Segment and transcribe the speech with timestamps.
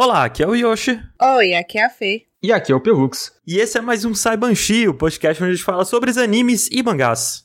[0.00, 1.00] Olá, aqui é o Yoshi.
[1.20, 2.22] Oi, aqui é a Fê.
[2.40, 3.32] E aqui é o Pelux.
[3.44, 6.68] E esse é mais um Saibanshi, o podcast onde a gente fala sobre os animes
[6.70, 7.44] e mangás.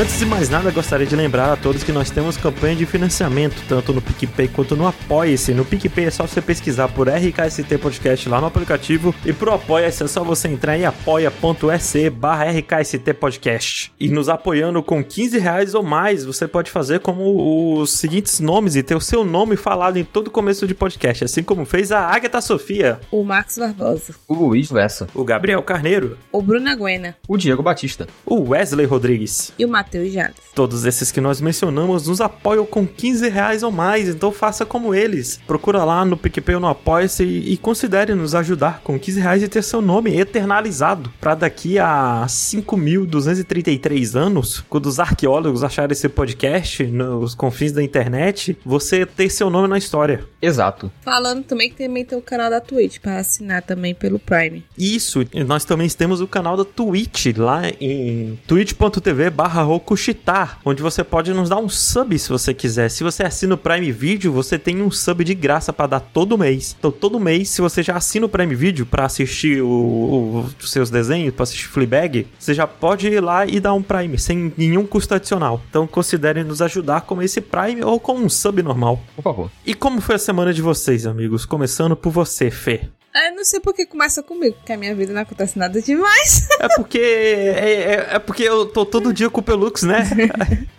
[0.00, 3.62] Antes de mais nada, gostaria de lembrar a todos que nós temos campanha de financiamento,
[3.68, 5.52] tanto no PicPay quanto no Apoia-se.
[5.52, 10.02] No PicPay é só você pesquisar por RKST Podcast lá no aplicativo, e pro Apoia-se
[10.02, 13.92] é só você entrar em apoia.se barra RKST Podcast.
[14.00, 18.76] E nos apoiando com 15 reais ou mais, você pode fazer como os seguintes nomes
[18.76, 22.06] e ter o seu nome falado em todo começo de podcast, assim como fez a
[22.06, 24.14] Agatha Sofia, O Marcos Barbosa.
[24.26, 25.08] O Luiz Lessa.
[25.14, 27.18] o Gabriel Carneiro, O Bruno Aguena.
[27.28, 28.06] O Diego Batista.
[28.24, 29.52] o Wesley Rodrigues.
[29.58, 30.36] E o Matheus Jales.
[30.54, 34.94] Todos esses que nós mencionamos nos apoiam com 15 reais ou mais, então faça como
[34.94, 35.40] eles.
[35.46, 39.42] Procura lá no PicPay ou no Apoia-se e, e considere nos ajudar com 15 reais
[39.42, 41.12] e ter seu nome eternalizado.
[41.20, 48.56] Pra daqui a 5.233 anos, quando os arqueólogos acharem esse podcast nos confins da internet,
[48.64, 50.24] você ter seu nome na história.
[50.40, 50.90] Exato.
[51.02, 54.64] Falando também que também tem o canal da Twitch para assinar também pelo Prime.
[54.76, 61.02] Isso, nós também temos o canal da Twitch lá em twitch.tv barra Rokushitar, onde você
[61.02, 62.90] pode nos dar um sub se você quiser.
[62.90, 66.36] Se você assina o Prime Video, você tem um sub de graça pra dar todo
[66.36, 66.76] mês.
[66.78, 70.90] Então todo mês, se você já assina o Prime Video pra assistir o- os seus
[70.90, 74.86] desenhos, pra assistir Fleabag, você já pode ir lá e dar um Prime, sem nenhum
[74.86, 75.62] custo adicional.
[75.70, 79.00] Então considere nos ajudar com esse Prime ou com um sub normal.
[79.16, 79.50] Por favor.
[79.64, 81.46] E como foi a semana de vocês, amigos?
[81.46, 82.82] Começando por você, Fê.
[83.14, 86.48] Eu não sei por que começa comigo, porque a minha vida não acontece nada demais.
[86.60, 86.98] É porque.
[86.98, 90.06] É, é- é porque eu tô todo dia com o Pelux, né?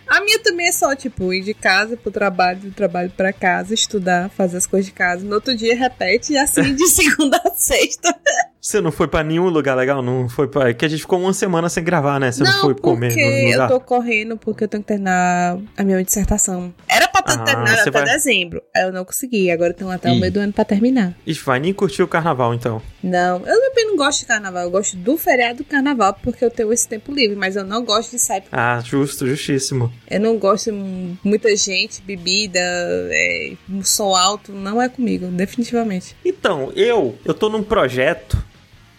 [0.08, 3.74] A minha também é só, tipo, ir de casa pro trabalho, do trabalho pra casa,
[3.74, 5.26] estudar, fazer as coisas de casa.
[5.26, 8.16] No outro dia repete e assim de segunda a sexta.
[8.62, 10.04] Você não foi pra nenhum lugar legal?
[10.04, 10.70] Não foi pra.
[10.70, 12.32] É que a gente ficou uma semana sem gravar, né?
[12.32, 16.04] Você não, foi comer porque eu tô correndo porque eu tenho que terminar a minha
[16.04, 16.72] dissertação.
[16.88, 18.62] Era pra ter Ah, terminado você até vai- dezembro.
[18.76, 19.50] Eu não consegui.
[19.52, 21.14] Agora tenho até o meio do ano pra terminar.
[21.26, 22.82] Ixi, vai nem curtir o carnaval então.
[23.04, 24.64] Não, eu também não gosto de carnaval.
[24.64, 27.36] Eu gosto do feriado do carnaval porque eu tenho esse tempo livre.
[27.36, 28.44] Mas eu não gosto de sair.
[28.52, 29.92] Ah, justo, justíssimo.
[30.10, 33.54] Eu não gosto de muita gente, bebida, é,
[33.84, 34.52] som alto.
[34.52, 36.16] Não é comigo, definitivamente.
[36.26, 37.18] Então, eu.
[37.26, 38.38] Eu tô num projeto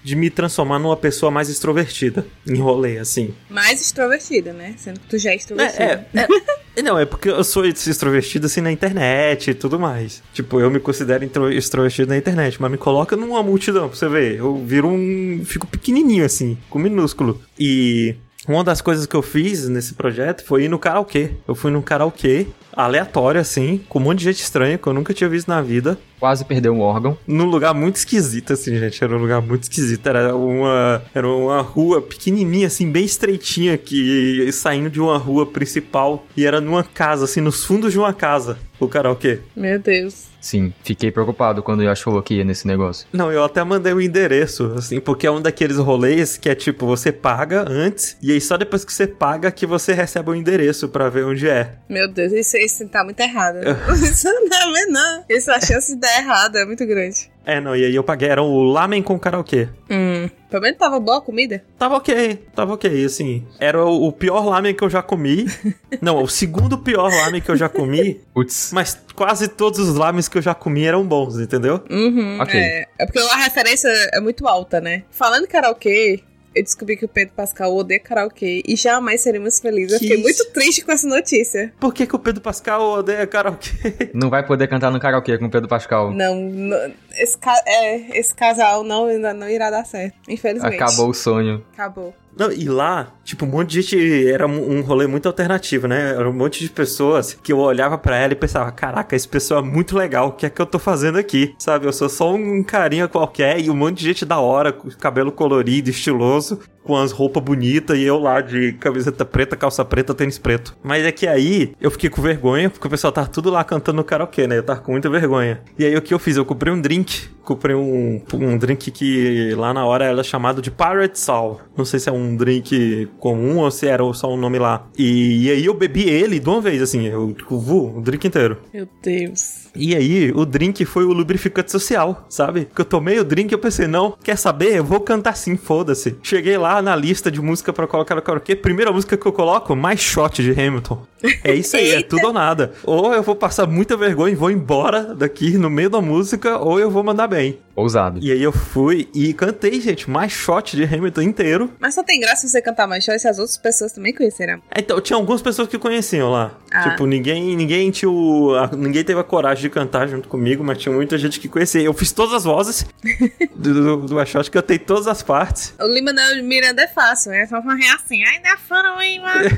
[0.03, 2.27] de me transformar numa pessoa mais extrovertida.
[2.47, 3.35] Em rolê, assim.
[3.49, 4.75] Mais extrovertida, né?
[4.77, 6.07] Sendo que tu já é extrovertida.
[6.15, 10.23] É, é, é- Não, é porque eu sou extrovertido assim na internet e tudo mais.
[10.33, 14.39] Tipo, eu me considero extrovertido na internet, mas me coloca numa multidão pra você ver.
[14.39, 15.43] Eu viro um.
[15.45, 17.41] Fico pequenininho assim, com minúsculo.
[17.59, 18.17] E.
[18.49, 21.31] Uma das coisas que eu fiz nesse projeto foi ir no karaokê.
[21.47, 25.15] Eu fui num karaokê aleatório, assim, com um monte de gente estranha que eu nunca
[25.15, 25.97] tinha visto na vida.
[26.19, 27.17] Quase perdeu um órgão.
[27.27, 29.03] Num lugar muito esquisito, assim, gente.
[29.03, 30.07] Era um lugar muito esquisito.
[30.07, 36.27] Era uma, era uma rua pequenininha, assim, bem estreitinha, que saindo de uma rua principal.
[36.37, 39.41] E era numa casa, assim, nos fundos de uma casa, o karaokê.
[39.55, 40.32] Meu Deus.
[40.43, 43.07] Sim, fiquei preocupado quando o Yash falou que ia nesse negócio.
[43.13, 46.85] Não, eu até mandei o endereço, assim, porque é um daqueles rolês que é tipo,
[46.85, 50.89] você paga antes, e aí só depois que você paga que você recebe o endereço
[50.89, 51.77] pra ver onde é.
[51.89, 53.59] Meu Deus, isso, isso tá muito errado.
[54.03, 55.25] isso não é não.
[55.31, 57.31] Isso, a chance de dar errado é muito grande.
[57.45, 59.69] É, não, e aí eu paguei, era o lamen com karaokê.
[59.91, 60.29] Hum.
[60.49, 61.65] Pelo menos tava boa a comida.
[61.79, 63.45] Tava ok, tava ok, assim.
[63.59, 65.47] Era o, o pior lamen que eu já comi.
[66.01, 68.21] Não, o segundo pior lamen que eu já comi.
[68.35, 68.71] Putz.
[68.73, 71.83] Mas quase todos os lamens que eu já comi eram bons, entendeu?
[71.91, 72.59] Uhum, Ok.
[72.61, 72.87] é.
[72.99, 75.03] é porque a referência é muito alta, né?
[75.11, 76.23] Falando em karaokê,
[76.55, 79.93] eu descobri que o Pedro Pascal odeia karaokê e jamais seremos felizes.
[79.95, 80.25] Eu Que fiquei isso?
[80.45, 81.73] muito triste com essa notícia.
[81.81, 84.11] Por que, que o Pedro Pascal odeia karaokê?
[84.13, 86.13] Não vai poder cantar no karaokê com o Pedro Pascal.
[86.13, 90.15] Não, não- esse, ca- é, esse casal não, ainda não irá dar certo.
[90.29, 90.75] Infelizmente.
[90.75, 91.63] Acabou o sonho.
[91.73, 92.15] Acabou.
[92.35, 94.27] Não, e lá, tipo, um monte de gente.
[94.33, 96.13] Era um rolê muito alternativo, né?
[96.13, 99.61] Era um monte de pessoas que eu olhava pra ela e pensava: caraca, esse pessoal
[99.61, 101.55] é muito legal, o que é que eu tô fazendo aqui?
[101.59, 101.87] Sabe?
[101.87, 105.31] Eu sou só um carinha qualquer e um monte de gente da hora, com cabelo
[105.31, 110.39] colorido, estiloso, com as roupas bonitas e eu lá de camiseta preta, calça preta, tênis
[110.39, 110.75] preto.
[110.83, 113.97] Mas é que aí eu fiquei com vergonha, porque o pessoal tava tudo lá cantando
[113.99, 114.57] no karaokê, né?
[114.57, 115.61] Eu tava com muita vergonha.
[115.79, 116.39] E aí o que eu fiz?
[116.39, 117.02] Eu comprei um drink.
[117.03, 121.61] Link Comprei um, um drink que lá na hora era chamado de Pirate Soul.
[121.77, 124.87] Não sei se é um drink comum ou se era só um nome lá.
[124.97, 128.27] E, e aí eu bebi ele de uma vez, assim, eu, tipo, vu, o drink
[128.27, 128.59] inteiro.
[128.73, 129.63] Meu Deus.
[129.75, 132.69] E aí, o drink foi o lubrificante social, sabe?
[132.75, 134.77] Que eu tomei o drink e eu pensei, não, quer saber?
[134.77, 136.17] Eu vou cantar sim, foda-se.
[136.23, 138.55] Cheguei lá na lista de música pra colocar no karaokê.
[138.55, 141.03] Primeira música que eu coloco, mais shot de Hamilton.
[141.43, 142.73] É isso aí, é tudo ou nada.
[142.85, 146.79] Ou eu vou passar muita vergonha e vou embora daqui no meio da música, ou
[146.79, 147.59] eu vou mandar bem.
[147.75, 148.19] Ousado.
[148.23, 151.71] E aí eu fui e cantei, gente, mais shot de Hamilton inteiro.
[151.81, 154.63] Mas só tem graça você cantar mais show se as outras pessoas também conhecerem.
[154.77, 156.53] Então, tinha algumas pessoas que conheciam lá.
[156.71, 156.91] Ah.
[156.91, 160.79] Tipo, ninguém, ninguém tinha o, a- ninguém teve a coragem de cantar junto comigo, mas
[160.79, 161.81] tinha muita gente que conhecia.
[161.83, 162.87] Eu fiz todas as vozes
[163.57, 165.75] do, do, do My Shot, cantei todas as partes.
[165.81, 168.23] O Lima da Miranda é fácil, é só fazer assim.
[168.25, 169.51] Ai, da foram aí, mano.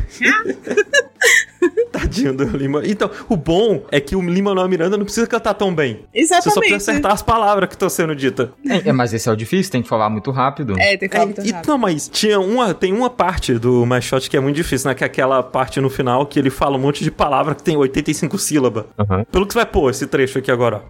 [1.91, 2.83] Tadinho do Lima.
[2.85, 6.05] Então, o bom é que o Lima Manuel Miranda não precisa cantar tão bem.
[6.15, 6.61] Você só Exatamente.
[6.71, 8.49] precisa acertar as palavras que estão sendo ditas.
[8.69, 10.75] É, é, mas esse é o difícil, tem que falar muito rápido.
[10.81, 11.69] É, tem que falar muito É, e- rápido.
[11.69, 14.95] não, mas tinha uma, tem uma parte do My Shot que é muito difícil, né?
[14.97, 17.77] Que é aquela parte no final que ele fala um monte de palavra que tem
[17.77, 18.87] 85 sílabas.
[18.99, 19.25] Aham.
[19.31, 20.83] Pelo que você vai pôr esse trecho aqui agora.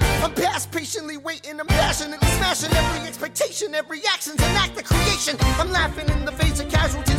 [7.06, 7.13] I'm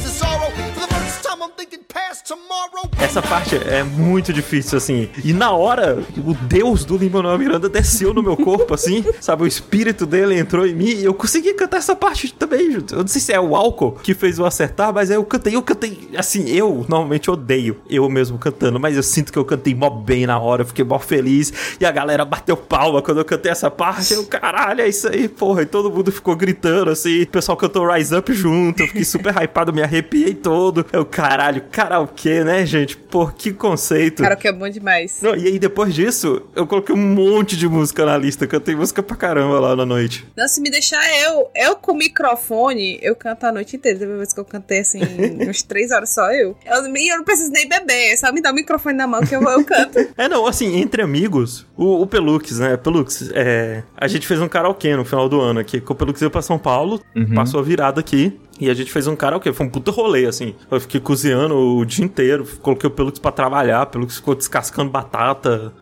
[2.99, 5.09] Essa parte é muito difícil, assim.
[5.23, 9.03] E na hora, o deus do Lin-Manuel Miranda desceu no meu corpo, assim.
[9.19, 12.73] Sabe, o espírito dele entrou em mim e eu consegui cantar essa parte também.
[12.73, 15.61] Eu não sei se é o álcool que fez eu acertar, mas eu cantei, eu
[15.61, 16.09] cantei.
[16.17, 20.25] Assim, eu normalmente odeio eu mesmo cantando, mas eu sinto que eu cantei mó bem
[20.25, 21.53] na hora, eu fiquei mó feliz.
[21.79, 24.13] E a galera bateu palma quando eu cantei essa parte.
[24.13, 25.61] Eu, caralho, é isso aí, porra.
[25.63, 27.23] E todo mundo ficou gritando, assim.
[27.23, 28.81] O pessoal cantou Rise Up junto.
[28.81, 30.85] Eu fiquei super hypado, me arrepiei todo.
[30.91, 32.95] Eu, caralho, karaokê, né, gente?
[32.95, 34.23] Pô, que conceito.
[34.35, 35.19] Que é bom demais.
[35.21, 38.45] Não, e aí depois disso, eu coloquei um monte de música na lista.
[38.45, 40.25] Cantei música pra caramba lá na noite.
[40.35, 43.97] Não, se me deixar eu, eu com o microfone, eu canto a noite inteira.
[43.97, 44.99] Teve uma vez que eu cantei assim,
[45.49, 46.55] uns três horas só eu.
[46.65, 49.21] Eu, e eu não preciso nem beber, é só me dar o microfone na mão
[49.21, 49.95] que eu, eu canto.
[50.17, 52.77] É, não, assim, entre amigos, o, o Pelux, né?
[52.77, 55.81] Pelux, é, a gente fez um karaokê no final do ano aqui.
[55.81, 57.01] Que o Pelux veio pra São Paulo,
[57.33, 58.39] passou a virada aqui.
[58.59, 60.55] E a gente fez um karaokê, foi um puta rolê, assim.
[60.71, 64.91] Eu fiquei cozinhando o dia inteiro, coloquei o Pelux pra trabalhar, o Pelux ficou descascando
[64.91, 65.73] batata,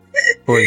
[0.46, 0.64] Foi.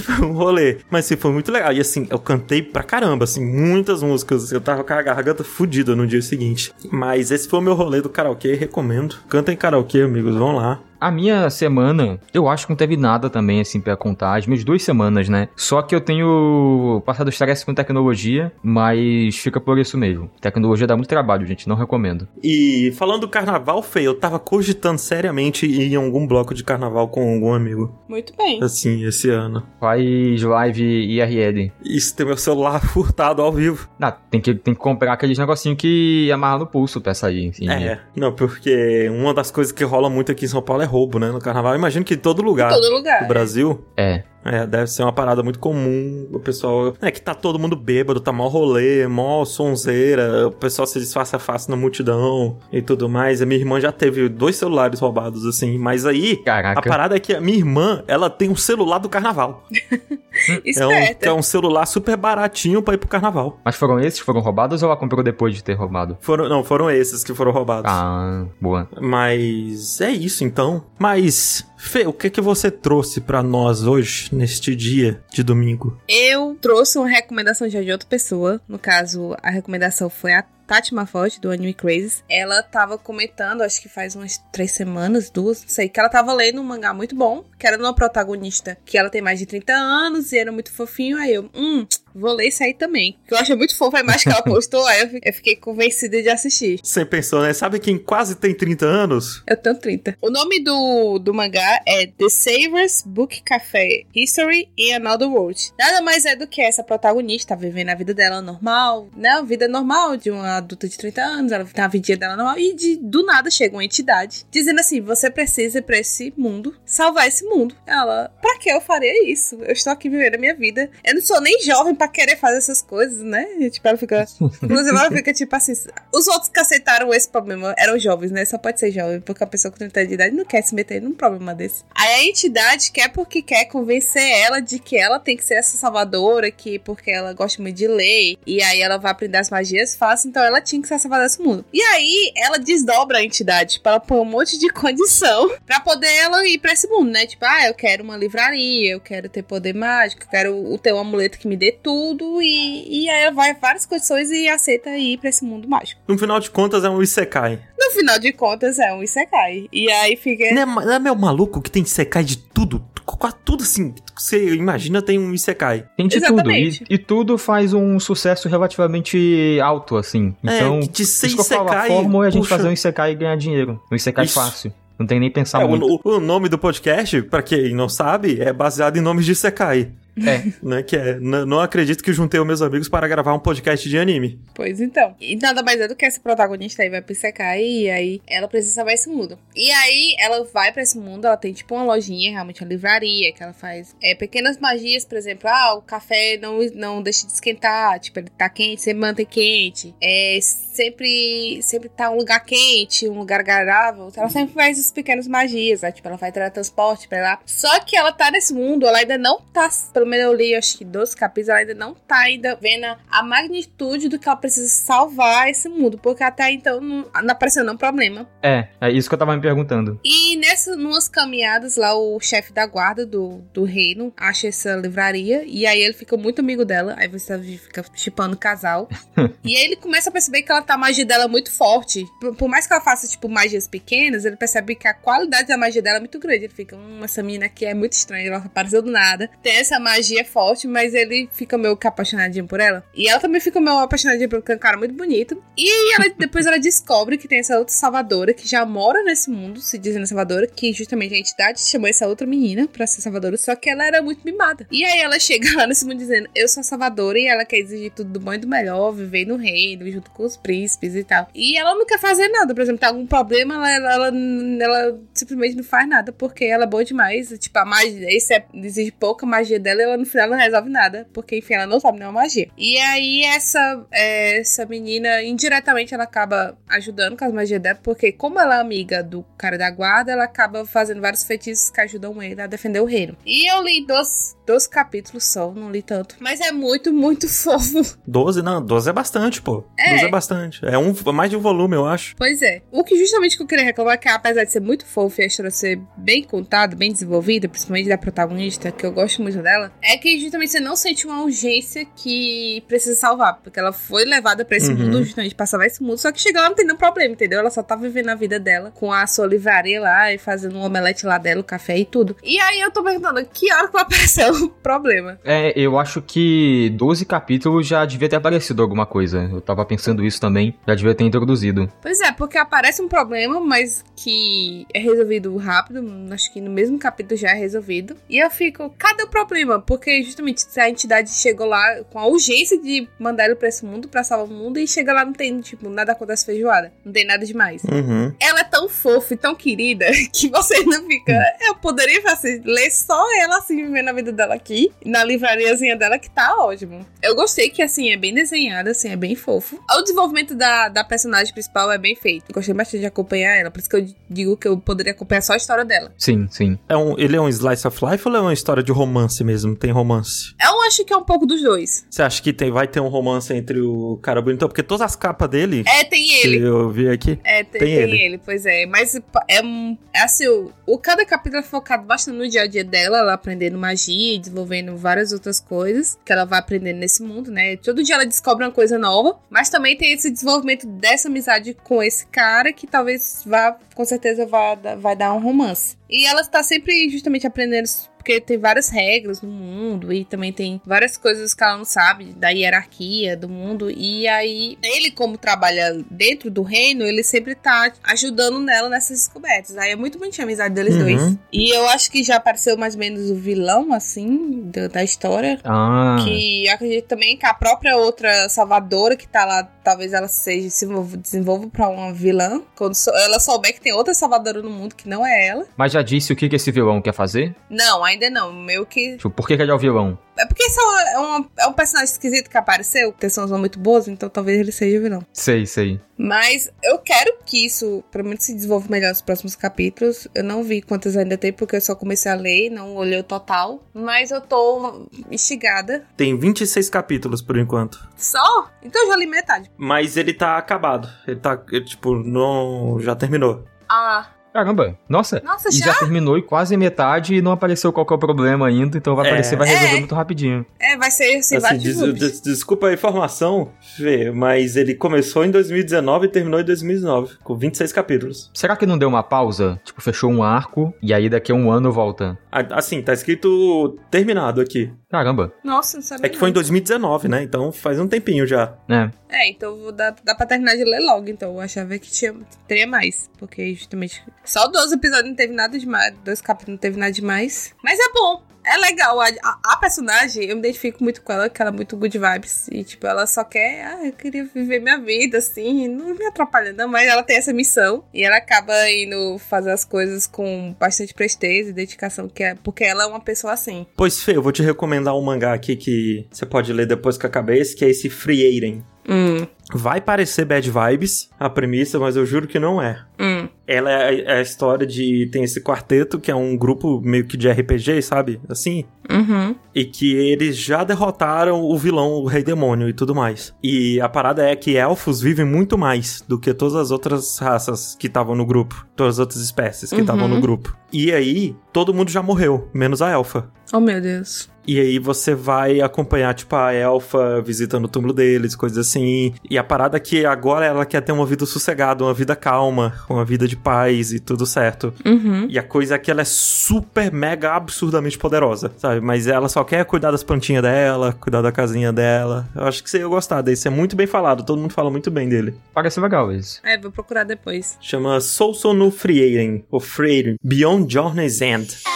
[0.00, 0.78] Foi um rolê.
[0.90, 1.72] Mas assim, foi muito legal.
[1.72, 4.52] E assim, eu cantei pra caramba, assim, muitas músicas.
[4.52, 6.72] Eu tava com a garganta fodida no dia seguinte.
[6.90, 9.16] Mas esse foi o meu rolê do karaokê, recomendo.
[9.28, 10.80] Cantem karaokê, amigos, vão lá.
[11.02, 14.36] A minha semana, eu acho que não teve nada também, assim, pra contar.
[14.38, 15.48] As minhas duas semanas, né?
[15.56, 20.30] Só que eu tenho passado estresse com tecnologia, mas fica por isso mesmo.
[20.40, 22.28] Tecnologia dá muito trabalho, gente, não recomendo.
[22.40, 27.08] E falando do carnaval, Fê, eu tava cogitando seriamente ir em algum bloco de carnaval
[27.08, 27.92] com algum amigo.
[28.08, 28.62] Muito bem.
[28.62, 29.64] Assim, esse ano.
[29.80, 31.72] Faz live IRL.
[31.84, 33.88] Isso, ter meu celular furtado ao vivo.
[34.00, 37.68] Ah, tem que, tem que comprar aqueles negocinho que amarra no pulso pra sair, assim.
[37.68, 41.18] É, não, porque uma das coisas que rola muito aqui em São Paulo é roubo,
[41.18, 41.30] né?
[41.30, 41.72] No carnaval.
[41.72, 43.22] Eu imagino que em todo lugar Em todo lugar.
[43.22, 43.82] do Brasil.
[43.96, 44.24] É.
[44.44, 46.28] É, deve ser uma parada muito comum.
[46.32, 46.94] O pessoal.
[47.00, 50.48] É que tá todo mundo bêbado, tá mó rolê, mó sonzeira.
[50.48, 53.40] O pessoal se disfarça fácil na multidão e tudo mais.
[53.40, 55.78] A minha irmã já teve dois celulares roubados, assim.
[55.78, 56.36] Mas aí.
[56.38, 56.80] Caraca.
[56.80, 59.64] A parada é que a minha irmã, ela tem um celular do carnaval.
[60.34, 61.28] É um, Esperta.
[61.28, 63.60] é um celular super baratinho pra ir pro carnaval.
[63.62, 66.16] Mas foram esses que foram roubados ou ela comprou depois de ter roubado?
[66.20, 67.90] Foram, não, foram esses que foram roubados.
[67.92, 68.88] Ah, boa.
[69.00, 70.84] Mas é isso então.
[70.98, 76.00] Mas, Fê, o que que você trouxe pra nós hoje, neste dia de domingo?
[76.08, 78.62] Eu trouxe uma recomendação já de outra pessoa.
[78.66, 82.22] No caso, a recomendação foi a Tati Mafote, do Anime Crazy.
[82.30, 86.32] Ela tava comentando, acho que faz umas três semanas, duas, não sei, que ela tava
[86.32, 89.44] lendo um mangá muito bom, que era de uma protagonista que ela tem mais de
[89.44, 91.18] 30 anos e era muito fofinho.
[91.18, 93.16] Aí eu, hum, vou ler isso aí também.
[93.26, 95.56] Que eu achei muito fofo a imagem que ela postou, aí eu fi- eu fiquei
[95.56, 96.80] convencida de assistir.
[96.82, 97.52] Você pensou, né?
[97.52, 99.42] Sabe quem quase tem 30 anos?
[99.46, 100.16] Eu tenho 30.
[100.20, 105.70] O nome do, do mangá é The Savers Book Café History in Another World.
[105.78, 109.30] Nada mais é do que essa protagonista vivendo a vida dela normal, né?
[109.30, 112.58] A vida normal de uma adulta de 30 anos, ela tem a vidinha dela normal
[112.58, 116.74] e de, do nada chega uma entidade dizendo assim: você precisa ir pra esse mundo,
[116.84, 117.74] salvar esse mundo.
[117.86, 119.56] Ela, pra que eu faria isso?
[119.62, 120.90] Eu estou aqui vivendo a minha vida.
[121.04, 123.46] Eu não sou nem jovem pra querer fazer essas coisas, né?
[123.60, 124.26] E, tipo, ela fica.
[124.62, 125.72] Inclusive, ela fica tipo assim:
[126.12, 128.44] os outros que aceitaram esse problema eram jovens, né?
[128.44, 130.74] Só pode ser jovem, porque a pessoa com 30 anos de idade não quer se
[130.74, 131.84] meter num problema desse.
[131.94, 135.76] Aí a entidade quer porque quer convencer ela de que ela tem que ser essa
[135.76, 139.94] salvadora, que porque ela gosta muito de ler, e aí ela vai aprender as magias
[139.94, 141.64] fácil, então ela tinha que ser a salvadora desse mundo.
[141.72, 146.12] E aí ela desdobra a entidade, tipo, ela põe um monte de condição pra poder
[146.16, 147.26] ela ir pra esse mundo, né?
[147.26, 150.98] Tipo, ah, eu quero uma livraria, eu quero ter poder mágico, eu quero ter um
[150.98, 151.91] amuleto que me dê tudo,
[152.40, 156.00] e, e aí ela vai várias condições e aceita ir pra esse mundo mágico.
[156.08, 157.58] No final de contas, é um Isekai.
[157.78, 159.68] No final de contas, é um Isekai.
[159.72, 160.44] E aí fica.
[160.54, 162.84] Não é, não é meu maluco que tem Isekai de tudo?
[163.04, 163.94] Quase tudo assim.
[164.16, 165.84] Você imagina tem um Isekai.
[165.96, 166.78] Tem de Exatamente.
[166.80, 166.88] tudo.
[166.90, 170.34] E, e tudo faz um sucesso relativamente alto, assim.
[170.42, 171.88] Então, é, que de ser isso que eu falo, a Isekai.
[171.88, 173.80] fórmula é a gente puxa- fazer um Isekai e ganhar dinheiro.
[173.90, 174.34] Um Isekai Isso.
[174.34, 174.72] fácil.
[174.98, 175.84] Não tem nem pensar É, muito.
[176.04, 179.90] o, o nome do podcast, pra quem não sabe, é baseado em nomes de Isekai.
[180.16, 180.82] É, né?
[180.82, 183.98] Que é, "N- não acredito que juntei os meus amigos para gravar um podcast de
[183.98, 184.38] anime.
[184.54, 185.14] Pois então.
[185.20, 187.12] E nada mais é do que essa protagonista aí vai pro
[187.58, 189.38] e aí ela precisa salvar esse mundo.
[189.54, 193.32] E aí ela vai pra esse mundo, ela tem tipo uma lojinha, realmente uma livraria,
[193.32, 197.32] que ela faz é, pequenas magias, por exemplo, ah, o café não, não deixa de
[197.32, 199.94] esquentar, tipo, ele tá quente, sempre mantém quente.
[200.00, 200.38] É,
[200.76, 204.10] sempre, sempre tá um lugar quente, um lugar agradável.
[204.16, 205.92] Ela sempre faz essas pequenas magias, né?
[205.92, 207.38] Tipo, ela vai teletransporte pra lá.
[207.46, 209.68] Só que ela tá nesse mundo, ela ainda não tá,
[210.02, 213.22] pelo menos eu li, acho que 12 capítulos, ela ainda não tá ainda vendo a
[213.22, 217.76] magnitude do que ela precisa salvar esse mundo, porque até então não, não apareceu nenhum
[217.76, 218.28] problema.
[218.42, 220.00] é, é isso que eu tava me perguntando.
[220.04, 225.44] E nessas numas caminhadas lá, o chefe da guarda do, do reino acha essa livraria.
[225.46, 226.94] E aí ele fica muito amigo dela.
[226.98, 228.88] Aí você fica chipando o casal.
[229.44, 232.04] e aí ele começa a perceber que ela tá, a magia dela é muito forte.
[232.20, 235.56] Por, por mais que ela faça, tipo, magias pequenas, ele percebe que a qualidade da
[235.56, 236.44] magia dela é muito grande.
[236.44, 239.30] Ele fica, hum, essa menina aqui é muito estranha, ela apareceu do nada.
[239.42, 242.84] Tem essa magia forte, mas ele fica meio que apaixonadinho por ela.
[242.94, 245.42] E ela também fica meio apaixonadinha por um cara muito bonito.
[245.56, 249.60] E ela- depois ela descobre que tem essa outra salvadora que já mora nesse mundo,
[249.60, 253.54] se dizendo salvadora, que justamente a entidade chamou essa outra menina pra ser salvadora, só
[253.54, 254.66] que ela era muito mimada.
[254.70, 257.58] E aí ela chega lá nesse mundo dizendo: Eu sou a salvadora, e ela quer
[257.58, 261.04] exigir tudo do bom e do melhor, viver no reino, junto com os príncipes e
[261.04, 261.28] tal.
[261.34, 264.12] E ela não quer fazer nada, por exemplo, tem algum problema, ela, ela, ela,
[264.60, 267.28] ela simplesmente não faz nada, porque ela é boa demais.
[267.38, 271.06] Tipo, a magia, esse é, exige pouca magia dela, ela no final não resolve nada,
[271.12, 272.48] porque enfim, ela não sabe nenhuma magia.
[272.56, 278.12] E aí essa, é, essa menina, indiretamente, ela acaba ajudando com as magias dela, porque
[278.12, 282.22] como ela é amiga do cara da guarda, ela acaba fazendo vários feitiços que ajudam
[282.22, 283.16] ele a defender o reino.
[283.26, 286.16] E eu li dois, dois capítulos só, não li tanto.
[286.20, 287.98] Mas é muito, muito fofo.
[288.06, 289.64] 12, não, 12 é bastante, pô.
[289.78, 289.90] É.
[289.92, 290.66] 12 é bastante.
[290.66, 292.14] É um, mais de um volume, eu acho.
[292.16, 292.62] Pois é.
[292.70, 295.24] O que justamente que eu queria reclamar é que, apesar de ser muito fofo e
[295.24, 299.71] a história ser bem contada, bem desenvolvida, principalmente da protagonista, que eu gosto muito dela,
[299.80, 304.44] é que justamente você não sente uma urgência que precisa salvar, porque ela foi levada
[304.44, 304.78] pra esse Uhum.
[304.78, 307.38] mundo justamente pra salvar esse mundo, só que chega lá não tem nenhum problema, entendeu?
[307.40, 310.62] Ela só tá vivendo a vida dela com a sua livraria lá e fazendo um
[310.62, 312.16] omelete lá dela, o café e tudo.
[312.22, 315.18] E aí eu tô perguntando, que hora que vai aparecer o problema?
[315.24, 319.28] É, eu acho que 12 capítulos já devia ter aparecido alguma coisa.
[319.32, 321.70] Eu tava pensando isso também, já devia ter introduzido.
[321.80, 325.82] Pois é, porque aparece um problema, mas que é resolvido rápido.
[326.10, 327.96] Acho que no mesmo capítulo já é resolvido.
[328.08, 329.60] E eu fico, cadê o problema?
[329.66, 333.64] Porque justamente se a entidade chegou lá com a urgência de mandar ele pra esse
[333.64, 336.72] mundo, pra salvar o mundo, e chega lá não tem, tipo, nada acontece feijoada.
[336.84, 337.62] Não tem nada demais.
[337.64, 338.12] Uhum.
[338.20, 341.12] Ela é tão fofa e tão querida que você não fica.
[341.40, 345.98] Eu poderia fazer, ler só ela assim, vivendo a vida dela aqui, na livrariazinha dela,
[345.98, 346.84] que tá ótimo.
[347.02, 349.58] Eu gostei que, assim, é bem desenhada, assim, é bem fofo.
[349.70, 352.24] O desenvolvimento da, da personagem principal é bem feito.
[352.28, 355.22] Eu gostei bastante de acompanhar ela, por isso que eu digo que eu poderia acompanhar
[355.22, 355.92] só a história dela.
[355.98, 356.58] Sim, sim.
[356.68, 359.51] É um, ele é um slice of life ou é uma história de romance mesmo?
[359.54, 360.34] Tem romance?
[360.40, 361.84] Eu acho que é um pouco dos dois.
[361.90, 364.48] Você acha que tem, vai ter um romance entre o cara bonitão?
[364.48, 366.38] Porque todas as capas dele É, tem que ele.
[366.46, 367.18] eu vi aqui.
[367.24, 367.98] É, tem, Tem tem ele.
[368.00, 368.18] ele.
[368.18, 368.66] pois é.
[368.66, 368.94] Mas
[369.28, 372.64] é, um- é assim, o, o cada capítulo é focado bastante no dia a dia
[372.64, 377.30] dela, ela aprendendo magia e desenvolvendo várias outras coisas que ela vai aprendendo nesse mundo,
[377.30, 377.56] né?
[377.56, 381.82] Todo dia ela descobre uma coisa nova, mas também tem esse desenvolvimento dessa amizade com
[381.82, 385.76] esse cara que talvez vá, com certeza, vá, vai dar um romance.
[385.88, 387.66] E ela está sempre justamente aprendendo
[388.02, 392.06] porque tem várias regras no mundo e também tem várias coisas que ela não sabe
[392.14, 393.70] da hierarquia do mundo.
[393.70, 399.56] E aí, ele, como trabalha dentro do reino, ele sempre tá ajudando nela nessas descobertas.
[399.56, 400.80] Aí é muito bonitinha a amizade deles Uhum.
[400.80, 401.18] dois.
[401.32, 405.38] E eu acho que já apareceu mais ou menos o vilão, assim, da, da história.
[405.44, 410.08] Ah, Que eu acredito também que a própria outra salvadora que tá lá, talvez ela
[410.08, 410.66] seja se
[410.96, 412.42] desenvolva- pra uma vilã.
[412.56, 415.46] Quando ela souber que tem outra salvadora no mundo que não é ela.
[415.56, 417.34] mas já disse o que, que esse vilão quer fazer?
[417.48, 418.32] Não, ainda não.
[418.32, 419.98] Meio que Tipo, por que, que ele é o vilão?
[420.18, 423.88] É porque esse é um, é um- personagem esquisito que apareceu, que são muito boas,
[423.88, 425.06] então talvez ele seja o vilão.
[425.12, 425.80] Sei, sei.
[425.96, 430.06] Mas eu quero que isso, pelo menos, se desenvolva melhor nos próximos capítulos.
[430.14, 433.04] Eu não vi quantas ainda tem, porque eu só comecei a ler, não olhei o
[433.04, 433.62] total.
[433.72, 435.86] Mas eu tô instigada.
[435.96, 437.78] Tem 26 capítulos por enquanto.
[437.96, 438.50] Só?
[438.62, 439.50] Então eu já li metade.
[439.56, 440.88] Mas ele tá acabado.
[441.06, 442.78] Ele tá, ele, tipo, não.
[442.80, 443.44] Já terminou.
[443.68, 445.20] Ah, Caramba, nossa.
[445.24, 445.66] nossa, E já?
[445.66, 448.96] já terminou e quase metade e não apareceu qual que é o problema ainda, então
[448.96, 449.08] vai É.
[449.10, 449.78] aparecer, vai resolver É.
[449.78, 450.46] muito rapidinho.
[450.58, 455.24] É, vai ser assim, Assim, vários des- des- desculpa a informação, Fê, mas ele começou
[455.24, 458.30] em 2019 e terminou em 2019, com 26 capítulos.
[458.34, 459.60] Será que não deu uma pausa?
[459.64, 462.18] Tipo, fechou um arco e aí daqui a um ano volta.
[462.30, 464.72] A- Assim, tá escrito terminado aqui.
[464.90, 466.34] Caramba, Nossa, não sabia É que foi em não.
[466.34, 467.22] 2019, né?
[467.22, 468.52] Então faz um tempinho já.
[468.68, 468.90] né?
[469.08, 471.32] É, então dar, dá pra terminar de ler logo, então.
[471.34, 472.14] Eu achava que tinha,
[472.46, 473.10] teria mais.
[473.18, 474.02] Porque justamente.
[474.24, 475.94] Só 12 episódios não teve nada demais.
[476.04, 477.54] Dois capítulos não teve nada demais.
[477.62, 478.32] Mas é bom.
[478.44, 481.54] É, legal, a, a, a personagem, eu me identifico muito com ela, que ela é
[481.54, 482.48] muito good vibes.
[482.50, 486.52] E, tipo, ela só quer, ah, eu queria viver minha vida, assim, não me atrapalha
[486.52, 487.84] não, mas ela tem essa missão.
[487.94, 492.64] E ela acaba indo fazer as coisas com bastante presteza e dedicação, que é, porque
[492.64, 493.64] ela é uma pessoa assim.
[493.76, 497.06] Pois, Fê, eu vou te recomendar um mangá aqui que você pode ler depois que
[497.06, 498.64] acabar esse, que é esse Frieren.
[498.88, 502.80] Hum, Vai parecer bad vibes a premissa, mas eu juro que não é.
[502.98, 503.28] hum.
[503.46, 503.74] Ela é
[504.10, 505.08] a, é a história de.
[505.12, 508.18] Tem esse quarteto, que é um grupo meio que de RPG, sabe?
[508.30, 508.64] Assim.
[508.90, 509.34] Uhum.
[509.54, 513.34] E que eles já derrotaram o vilão, o Rei Demônio e tudo mais.
[513.42, 517.76] E a parada é que elfos vivem muito mais do que todas as outras raças
[517.78, 518.66] que estavam no grupo.
[518.74, 520.14] Todas as outras espécies que estavam Uhum.
[520.14, 520.56] no grupo.
[520.72, 523.28] E aí, todo mundo já morreu, menos a elfa.
[523.52, 524.30] Oh, meu Deus.
[524.46, 529.14] E aí você vai acompanhar, tipo, a elfa visitando o túmulo deles, coisas assim.
[529.28, 532.74] E a parada é que agora ela quer ter uma vida sossegada, uma vida calma,
[532.88, 534.72] uma vida de paz e tudo certo.
[534.84, 535.26] Uhum.
[535.28, 538.80] E a coisa é que ela é super, mega, absurdamente poderosa, sabe?
[538.80, 542.28] Mas ela só quer cuidar das plantinhas dela, cuidar da casinha dela.
[542.34, 543.46] Eu acho que você ia gostar desse.
[543.46, 545.34] É muito bem falado, todo mundo fala muito bem dele.
[545.54, 546.40] Parece legal esse.
[546.44, 547.56] É, vou procurar depois.
[547.60, 551.71] Chama Sousou no Frieren, ou Frieren, Beyond Journey's End.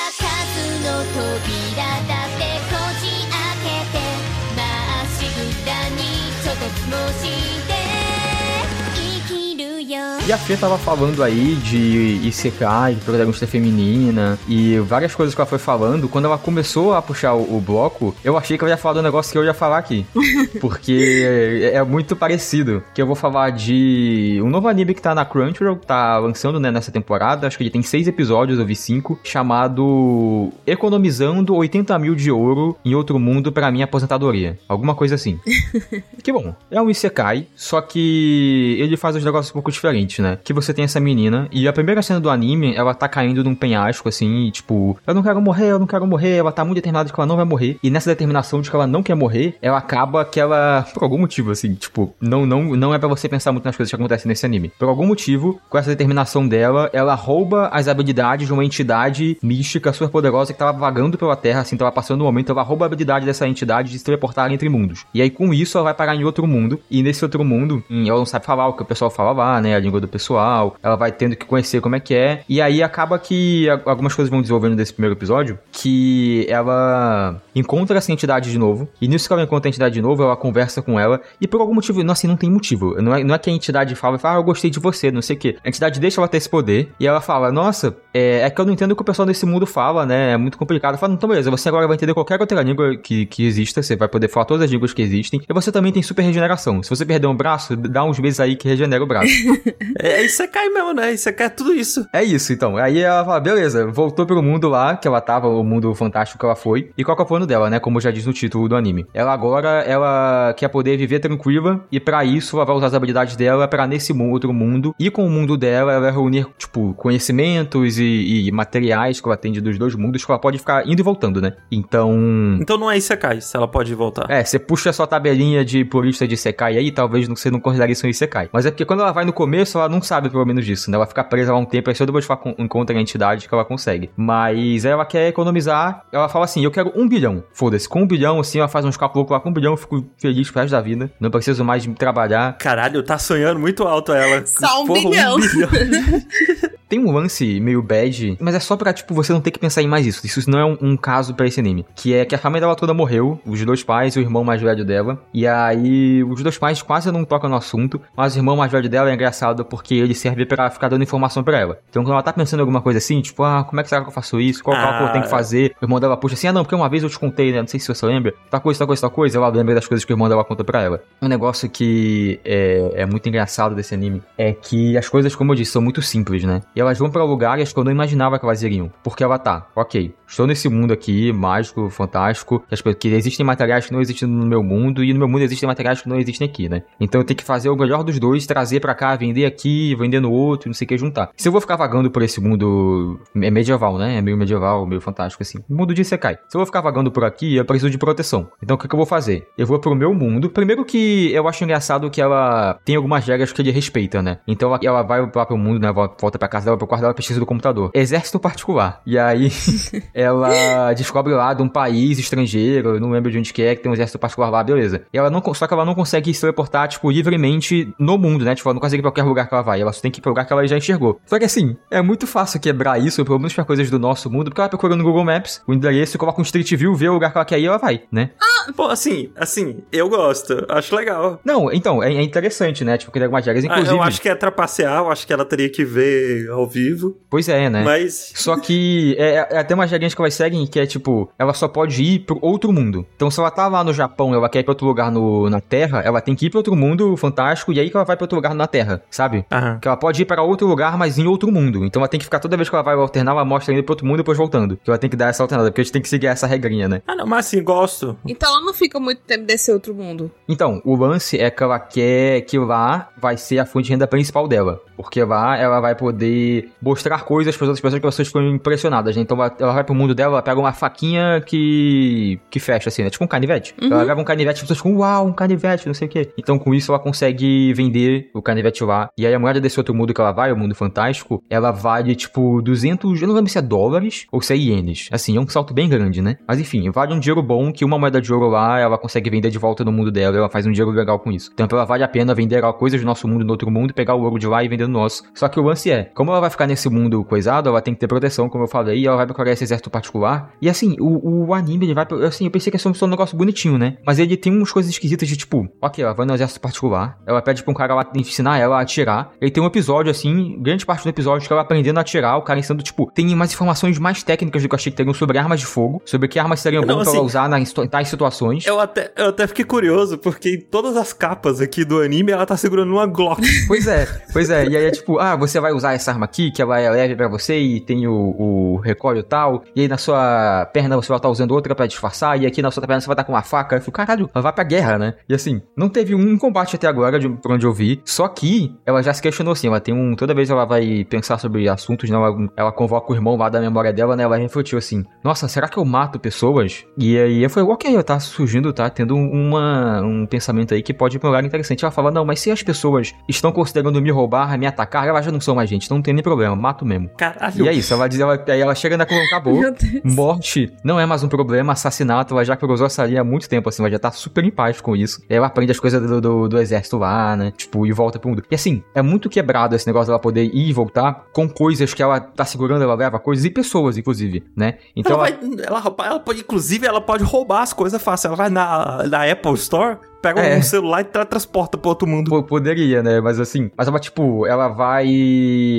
[10.26, 15.40] E a Fê tava falando aí de Isekai, de protagonista feminina e várias coisas que
[15.40, 16.08] ela foi falando.
[16.08, 19.02] Quando ela começou a puxar o, o bloco, eu achei que ela ia falar do
[19.02, 20.04] negócio que eu ia falar aqui.
[20.60, 21.22] Porque
[21.62, 22.82] é, é muito parecido.
[22.92, 26.72] Que eu vou falar de um novo anime que tá na Crunchyroll, tá lançando né,
[26.72, 27.46] nessa temporada.
[27.46, 29.20] Acho que ele tem seis episódios, eu vi cinco.
[29.22, 34.58] Chamado Economizando 80 mil de ouro em outro mundo pra minha aposentadoria.
[34.68, 35.38] Alguma coisa assim.
[36.20, 36.52] Que bom.
[36.72, 40.38] É um Isekai, só que ele faz os negócios um pouco diferentes, né?
[40.42, 43.54] Que você tem essa menina, e a primeira cena do anime, ela tá caindo num
[43.54, 46.76] penhasco, assim, e, tipo, eu não quero morrer, eu não quero morrer, ela tá muito
[46.76, 49.14] determinada de que ela não vai morrer, e nessa determinação de que ela não quer
[49.14, 53.08] morrer, ela acaba que ela, por algum motivo, assim, tipo, não, não, não é pra
[53.08, 54.72] você pensar muito nas coisas que acontecem nesse anime.
[54.78, 59.92] Por algum motivo, com essa determinação dela, ela rouba as habilidades de uma entidade mística
[59.92, 62.86] super poderosa que tava vagando pela Terra, assim, tava passando um momento, ela rouba a
[62.86, 65.04] habilidade dessa entidade de se teleportar entre mundos.
[65.12, 68.04] E aí, com isso, ela vai parar em outro mundo, e nesse outro mundo, hum,
[68.06, 70.76] ela não sabe falar o que o pessoal fala lá, né, a língua do pessoal,
[70.82, 74.30] ela vai tendo que conhecer como é que é, e aí acaba que algumas coisas
[74.30, 79.32] vão desenvolvendo desse primeiro episódio, que ela encontra essa entidade de novo, e nisso que
[79.32, 82.12] ela encontra a entidade de novo, ela conversa com ela, e por algum motivo, não,
[82.12, 84.44] assim, não tem motivo, não é, não é que a entidade fala, fala, ah, eu
[84.44, 87.06] gostei de você, não sei o que, a entidade deixa ela ter esse poder, e
[87.06, 89.66] ela fala, nossa, é, é que eu não entendo o que o pessoal desse mundo
[89.66, 92.96] fala, né, é muito complicado, fala, então beleza, você agora vai entender qualquer outra língua
[92.96, 95.92] que, que exista, você vai poder falar todas as línguas que existem, e você também
[95.92, 99.06] tem super regeneração, se você perder um braço, dá uns meses aí que regenera o
[99.06, 99.26] braço.
[100.00, 101.12] É, isso cai mesmo, né?
[101.12, 102.06] Isso é tudo isso.
[102.12, 102.76] É isso, então.
[102.76, 106.44] Aí ela fala, beleza, voltou pro mundo lá, que ela tava, o mundo fantástico que
[106.44, 106.90] ela foi.
[106.96, 107.78] E qual que é o plano dela, né?
[107.78, 109.06] Como já diz no título do anime.
[109.12, 113.36] Ela agora, ela quer poder viver tranquila, e pra isso ela vai usar as habilidades
[113.36, 114.94] dela pra nesse outro mundo.
[114.98, 119.36] E com o mundo dela, ela vai reunir, tipo, conhecimentos e, e materiais que ela
[119.36, 121.54] tem dos dois mundos, que ela pode ficar indo e voltando, né?
[121.70, 122.58] Então...
[122.60, 124.26] Então não é Isekai, se ela pode voltar.
[124.30, 127.92] É, você puxa a sua tabelinha de purista de Isekai aí, talvez você não considere
[127.92, 128.48] isso um Isekai.
[128.52, 130.96] Mas é porque quando ela vai no começo, ela não sabe pelo menos disso, né?
[130.96, 133.54] Ela fica presa lá um tempo, aí só depois ela con- encontra a entidade que
[133.54, 134.10] ela consegue.
[134.16, 137.42] Mas aí ela quer economizar, ela fala assim, eu quero um bilhão.
[137.52, 140.04] Foda-se, com um bilhão, assim, ela faz uns cálculos lá com um bilhão, eu fico
[140.18, 141.10] feliz pro resto da vida.
[141.20, 142.56] Não preciso mais de trabalhar.
[142.58, 144.44] Caralho, tá sonhando muito alto ela.
[144.46, 145.38] Só um Porra, bilhão.
[145.40, 145.68] bilhão.
[146.88, 149.82] Tem um lance meio bad, mas é só pra, tipo, você não ter que pensar
[149.82, 150.24] em mais isso.
[150.26, 151.84] Isso não é um, um caso pra esse anime.
[151.94, 154.60] Que é que a família dela toda morreu, os dois pais e o irmão mais
[154.62, 155.20] velho dela.
[155.34, 158.88] E aí, os dois pais quase não tocam no assunto, mas o irmão mais velho
[158.88, 161.78] dela é engraçado porque ele serve pra ficar dando informação pra ela.
[161.90, 164.02] Então, quando ela tá pensando em alguma coisa assim, tipo, ah, como é que será
[164.02, 164.62] que eu faço isso?
[164.62, 165.36] Qual cálculo eu tenho que Ah.
[165.36, 165.74] fazer?
[165.80, 167.60] O irmão dela puxa assim, ah, não, porque uma vez eu te contei, né?
[167.60, 168.32] Não sei se você lembra.
[168.50, 169.38] Tal coisa, tal coisa, tal coisa.
[169.38, 171.02] Ela lembra das coisas que o irmão dela conta pra ela.
[171.20, 175.56] Um negócio que é, é muito engraçado desse anime é que as coisas, como eu
[175.56, 176.62] disse, são muito simples, né?
[176.76, 178.92] E elas vão pra lugares que eu não imaginava que elas iriam.
[179.02, 183.92] Porque ela tá, ok, estou nesse mundo aqui, mágico, fantástico, que, que existem materiais que
[183.94, 186.68] não existem no meu mundo e no meu mundo existem materiais que não existem aqui,
[186.68, 186.82] né?
[187.00, 190.20] Então eu tenho que fazer o melhor dos dois, trazer pra cá, vender aqui, vender
[190.20, 191.30] no outro, não sei o que, juntar.
[191.34, 194.18] Se eu vou ficar vagando por esse mundo é medieval, né?
[194.18, 195.58] É meio medieval, meio fantástico, assim.
[195.70, 196.34] Mundo de Sekai.
[196.46, 198.48] Se eu vou ficar vagando por aqui, eu preciso de proteção.
[198.62, 199.48] Então o que, que eu vou fazer?
[199.56, 200.50] Eu vou pro meu mundo.
[200.50, 204.40] Primeiro que eu acho engraçado que ela tem algumas regras que ele respeita, né?
[204.46, 205.90] Então ela, ela vai pro mundo, né?
[205.90, 207.90] Volta pra casa dela, pro quarto dela pesquisa do computador.
[207.94, 209.00] Exército particular.
[209.06, 209.50] E aí
[210.12, 213.82] ela descobre lá de um país estrangeiro, eu não lembro de onde que é, que
[213.82, 215.02] tem um exército particular lá, beleza.
[215.12, 218.54] E ela não, só que ela não consegue se teleportar, tipo, livremente no mundo, né?
[218.54, 219.80] Tipo, ela não consegue ir pra qualquer lugar que ela vai.
[219.80, 221.20] Ela só tem que ir pro lugar que ela já enxergou.
[221.26, 224.46] Só que assim, é muito fácil quebrar isso, pelo menos pra coisas do nosso mundo,
[224.50, 227.32] porque ela procura no Google Maps o endereço, coloca um Street View, vê o lugar
[227.32, 228.30] que ela quer ir e ela vai, né?
[228.74, 230.66] Pô, assim, assim, eu gosto.
[230.68, 231.40] Acho legal.
[231.44, 232.98] Não, então, é, é interessante, né?
[232.98, 233.96] Tipo, criar algumas regras, Ah, inclusive.
[233.96, 237.16] Eu acho que é trapacear, eu acho que ela teria que ver ao vivo.
[237.30, 237.82] Pois é, né?
[237.84, 238.32] Mas.
[238.34, 241.68] Só que é, é até umas regrinhas que elas seguem que é tipo, ela só
[241.68, 243.06] pode ir pro outro mundo.
[243.14, 245.48] Então, se ela tá lá no Japão e ela quer ir pra outro lugar no,
[245.50, 248.16] na Terra, ela tem que ir pra outro mundo fantástico e aí que ela vai
[248.16, 249.44] pra outro lugar na Terra, sabe?
[249.50, 249.78] Aham.
[249.80, 251.84] Que ela pode ir para outro lugar, mas em outro mundo.
[251.84, 253.92] Então ela tem que ficar toda vez que ela vai alternar, ela mostra indo pro
[253.92, 254.76] outro mundo e depois voltando.
[254.76, 256.88] Que ela tem que dar essa alternada, porque a gente tem que seguir essa regrinha,
[256.88, 257.02] né?
[257.06, 258.16] Ah, não, mas assim, gosto.
[258.26, 260.30] Então ela não fica muito tempo desse outro mundo.
[260.48, 264.06] Então, o lance é que ela quer que lá vai ser a fonte de renda
[264.06, 264.80] principal dela.
[264.96, 269.16] Porque lá ela vai poder mostrar coisas para outras pessoas que as pessoas ficam impressionadas,
[269.16, 269.22] né?
[269.22, 273.10] Então ela vai pro mundo dela, ela pega uma faquinha que que fecha assim, né?
[273.10, 273.74] Tipo um canivete.
[273.80, 276.30] Ela pega um canivete e as pessoas ficam, uau, um canivete, não sei o quê.
[276.38, 279.08] Então com isso ela consegue vender o canivete lá.
[279.18, 282.14] E aí a moeda desse outro mundo que ela vai, o mundo fantástico, ela vale
[282.14, 285.08] tipo 200, eu não lembro se é dólares ou se é ienes.
[285.12, 286.36] Assim, é um salto bem grande, né?
[286.46, 289.50] Mas enfim, vale um dinheiro bom que uma moeda de ouro lá ela consegue vender
[289.50, 291.50] de volta no mundo dela, ela faz um dinheiro legal com isso.
[291.52, 294.22] Então ela vale a pena vender coisas do nosso mundo no outro mundo, pegar o
[294.22, 295.22] ouro de lá e vender no nosso.
[295.34, 298.00] Só que o lance é, como ela vai ficar nesse mundo coisado, ela tem que
[298.00, 300.50] ter proteção, como eu falei, e ela vai procurar esse exército particular.
[300.60, 302.06] E assim, o, o anime, ele vai.
[302.26, 303.96] Assim, eu pensei que ia ser um negócio bonitinho, né?
[304.06, 307.42] Mas ele tem umas coisas esquisitas de tipo, ok, ela vai no exército particular, ela
[307.42, 309.30] pede pra um cara lá ensinar ela a atirar.
[309.40, 312.42] Ele tem um episódio, assim, grande parte do episódio que ela aprendendo a atirar, o
[312.42, 315.38] cara ensinando, tipo, tem mais informações mais técnicas do que eu achei que teriam sobre
[315.38, 317.64] armas de fogo, sobre que armas seriam Não, bom pra assim, ela usar na- em
[317.88, 318.66] tais situações.
[318.66, 322.46] Eu até, eu até fiquei curioso, porque em todas as capas aqui do anime, ela
[322.46, 323.42] tá segurando uma Glock.
[323.66, 324.66] Pois é, pois é.
[324.66, 327.16] E aí é tipo, ah, você vai usar essa arma aqui, que ela é leve
[327.16, 329.62] pra você e tem o, o recolho tal.
[329.74, 332.40] E aí na sua perna você vai estar usando outra pra disfarçar.
[332.40, 333.76] E aqui na sua perna você vai estar com uma faca.
[333.76, 335.14] Eu fico, caralho, ela vai pra guerra, né?
[335.28, 338.00] E assim, não teve um combate até agora, de, por onde eu vi.
[338.04, 339.68] Só que ela já se questionou assim.
[339.68, 340.14] Ela tem um.
[340.14, 342.16] Toda vez ela vai pensar sobre assuntos, né?
[342.16, 344.22] Ela, ela convoca o irmão lá da memória dela, né?
[344.22, 346.84] Ela refletiu assim: Nossa, será que eu mato pessoas?
[346.98, 351.16] E aí eu falei, ok, tá surgindo, tá tendo uma, um pensamento aí que pode
[351.16, 351.84] ir pra um lugar interessante.
[351.84, 355.30] Ela fala, não, mas se as pessoas estão considerando me roubar, me atacar, elas já
[355.32, 357.08] não são mais gente, então não tem nem problema, mato mesmo.
[357.16, 357.64] Caralho.
[357.64, 359.60] E é isso, ela diz, ela, aí ela chega na conclusão, acabou.
[359.60, 360.02] Meu Deus.
[360.04, 363.68] Morte não é mais um problema, assassinato, ela já cruzou essa linha há muito tempo,
[363.68, 365.20] assim, ela já tá super em paz com isso.
[365.28, 367.52] E aí ela aprende as coisas do, do, do exército lá, né?
[367.56, 368.42] Tipo, e volta pro mundo.
[368.50, 372.02] E assim, é muito quebrado esse negócio dela poder ir e voltar com coisas que
[372.02, 374.74] ela tá segurando, ela leva coisas e pessoas, inclusive, né?
[374.94, 378.28] Então ela, ela, vai, ela, rouba- ela pode, inclusive, ela pode roubar as coisas fácil.
[378.28, 379.98] Ela vai na, na Apple Store,
[380.34, 380.56] pega É.
[380.58, 382.28] um celular e tra- transporta pro outro mundo.
[382.30, 383.20] Pô, poderia, né?
[383.20, 385.06] Mas assim, mas ela, tipo, ela vai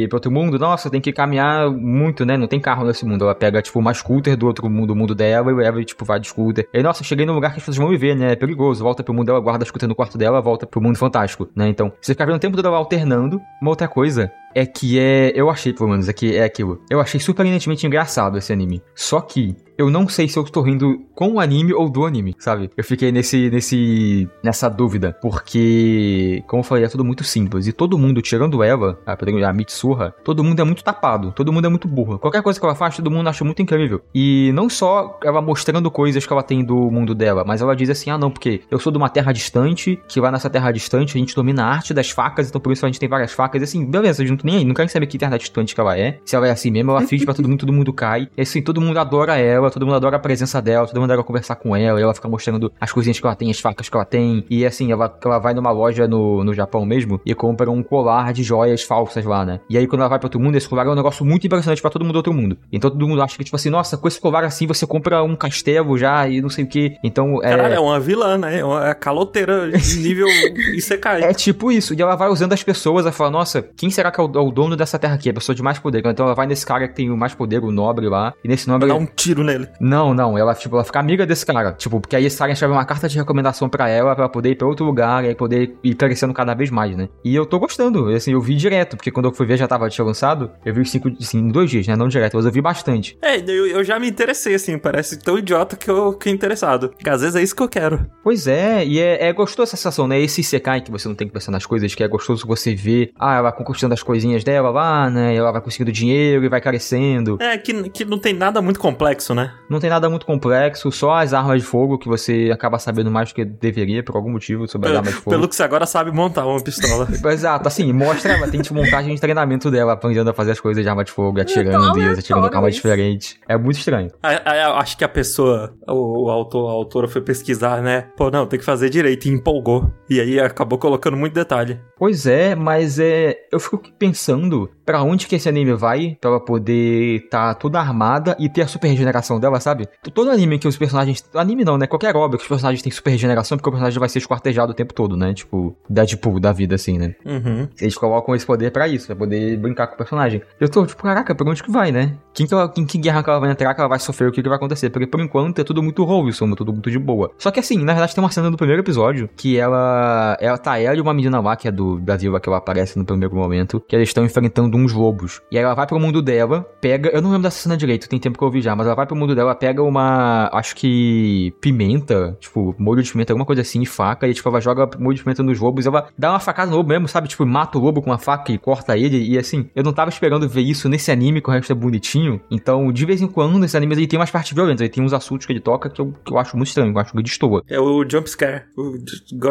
[0.09, 2.37] pra outro mundo, nossa, tem que caminhar muito, né?
[2.37, 3.23] Não tem carro nesse mundo.
[3.23, 6.05] Ela pega, tipo, uma scooter do outro mundo, do mundo dela, e leva, e, tipo,
[6.05, 6.67] vai de scooter.
[6.73, 8.31] E, nossa, cheguei num lugar que as pessoas vão me ver, né?
[8.31, 8.83] É perigoso.
[8.83, 11.67] Volta pro mundo dela, guarda a scooter no quarto dela, volta pro mundo fantástico, né?
[11.67, 13.39] Então, você fica vendo o tempo todo ela alternando.
[13.61, 15.31] Uma outra coisa é que é.
[15.35, 16.81] Eu achei, pelo menos, é que é aquilo.
[16.89, 18.81] Eu achei surpreendentemente engraçado esse anime.
[18.95, 22.35] Só que eu não sei se eu estou rindo com o anime ou do anime,
[22.39, 22.69] sabe?
[22.75, 27.67] Eu fiquei nesse, nesse, nessa dúvida, porque, como eu falei, é tudo muito simples.
[27.67, 31.67] E todo mundo, tirando ela, a, a Mitsuha, todo mundo é muito tapado, todo mundo
[31.67, 32.17] é muito burro.
[32.17, 34.01] Qualquer coisa que ela faz, todo mundo acha muito incrível.
[34.13, 37.91] E não só ela mostrando coisas que ela tem do mundo dela, mas ela diz
[37.91, 41.15] assim: ah, não, porque eu sou de uma terra distante, que lá nessa terra distante
[41.15, 43.61] a gente domina a arte das facas, então por isso a gente tem várias facas.
[43.61, 45.73] E assim, beleza, a gente não tô nem aí, não quero saber que terra distante
[45.73, 46.19] que ela é.
[46.23, 48.29] Se ela é assim mesmo, ela finge pra todo mundo, todo mundo cai.
[48.37, 51.23] E assim, todo mundo adora ela, todo mundo adora a presença dela, todo mundo adora
[51.23, 53.95] conversar com ela, e ela fica mostrando as coisinhas que ela tem, as facas que
[53.95, 54.45] ela tem.
[54.49, 58.33] E assim, ela, ela vai numa loja no, no Japão mesmo e compra um colar
[58.33, 59.59] de joias falsas lá, né?
[59.69, 61.81] E aí quando ela vai pra outro mundo, esse colar é um negócio muito impressionante
[61.81, 62.57] pra todo mundo do outro mundo.
[62.71, 65.35] Então todo mundo acha que, tipo assim, nossa, com esse colar assim você compra um
[65.35, 66.97] castelo já e não sei o que.
[67.03, 67.49] Então é.
[67.49, 68.59] Caralho, é uma vilã, né?
[68.59, 70.27] É uma caloteira de nível
[70.75, 71.23] Isekai.
[71.23, 74.19] É tipo isso, e ela vai usando as pessoas, ela fala, nossa, quem será que
[74.19, 75.29] é o, é o dono dessa terra aqui?
[75.29, 76.05] A pessoa de mais poder.
[76.05, 78.67] Então ela vai nesse cara que tem o mais poder, o nobre lá, e nesse
[78.67, 78.87] nobre...
[78.87, 79.67] Dá um tiro nele.
[79.79, 82.73] Não, não, ela, tipo, ela fica amiga desse cara, tipo, porque aí esse cara escreve
[82.73, 85.35] uma carta de recomendação pra ela, pra ela poder ir pra outro lugar, e aí
[85.35, 87.09] poder ir crescendo cada vez mais, né?
[87.23, 89.89] E eu tô gostando, assim, eu vi direto, porque quando eu fui ver já tava,
[89.89, 92.51] tinha lançado, eu vi os cinco, assim, em dois dias, né, não direto, mas eu
[92.51, 93.17] vi bastante.
[93.21, 96.89] É, eu, eu já me interessei, assim, parece tão idiota que eu fiquei interessado.
[96.89, 98.05] Porque às vezes é isso que eu quero.
[98.23, 100.19] Pois é, e é, é gostoso essa sensação, né?
[100.19, 103.11] Esse Isekai que você não tem que pensar nas coisas, que é gostoso você ver,
[103.19, 105.35] ah, ela conquistando as coisinhas dela lá, né?
[105.35, 107.37] Ela vai conseguindo dinheiro e vai crescendo.
[107.39, 109.53] É, que, que não tem nada muito complexo, né?
[109.69, 113.29] Não tem nada muito complexo, só as armas de fogo que você acaba sabendo mais
[113.29, 115.29] do que deveria, por algum motivo, sobre as armas de fogo.
[115.29, 117.07] Pelo que você agora sabe montar uma pistola.
[117.31, 120.83] Exato, assim, mostra ela, tem tipo, montagem de treinamento dela, aprendendo a fazer as coisas
[120.83, 123.39] de arma de fogo, atirando e atirando com arma diferente.
[123.47, 124.09] É muito estranho.
[124.23, 128.07] Aí eu acho que a pessoa, o, o autor, a autora foi pesquisar, né?
[128.17, 129.91] Pô, não, tem que fazer direito e empolgou.
[130.09, 131.79] E aí acabou colocando muito detalhe.
[131.97, 133.35] Pois é, mas é.
[133.51, 137.77] Eu fico pensando pensando pra onde que esse anime vai pra ela poder tá toda
[137.77, 139.85] armada e ter a super regeneração dela, sabe?
[140.13, 141.29] Todo anime que os personagens.
[141.35, 141.85] Anime não, né?
[141.85, 144.73] Qualquer obra que os personagens têm super regeneração, porque o personagem vai ser esquartejado o
[144.73, 145.33] tempo todo, né?
[145.33, 147.15] Tipo, Deadpool da vida, assim, né?
[147.25, 147.67] Uhum.
[147.81, 150.41] Eles colocam esse poder pra isso, pra poder brincar com o personagem.
[150.57, 152.15] Eu tô tipo, caraca, pra onde que vai, né?
[152.33, 154.31] Quem que, ela, quem que guerra que ela vai entrar, que ela vai sofrer, o
[154.31, 154.89] que que vai acontecer?
[154.89, 157.29] Porque por enquanto é tudo muito wholesome, tudo muito de boa.
[157.37, 160.37] Só que assim, na verdade tem uma cena do primeiro episódio que ela.
[160.39, 162.97] Ela tá ela e uma menina lá, que é do da vila que ela aparece
[162.97, 165.41] no primeiro momento, que eles estão enfrentando uns lobos.
[165.51, 167.09] E aí ela vai pro mundo dela, pega.
[167.09, 169.05] Eu não lembro dessa cena direito, tem tempo que eu ouvi já, mas ela vai
[169.05, 170.49] pro mundo dela, pega uma.
[170.53, 171.53] Acho que.
[171.61, 175.23] pimenta, tipo, molho de pimenta, alguma coisa assim, faca, e tipo, ela joga molho de
[175.23, 177.27] pimenta nos lobos, ela dá uma facada no lobo mesmo, sabe?
[177.27, 180.09] Tipo, mata o lobo com uma faca e corta ele, e assim, eu não tava
[180.09, 182.41] esperando ver isso nesse anime, que o resto é bonitinho.
[182.51, 185.13] Então, de vez em quando, esse anime ele tem umas partes violentas, ele tem uns
[185.13, 187.63] assuntos que ele toca que eu, que eu acho muito estranho, eu acho que destoa.
[187.69, 188.65] É o jumpscare.
[188.75, 188.97] O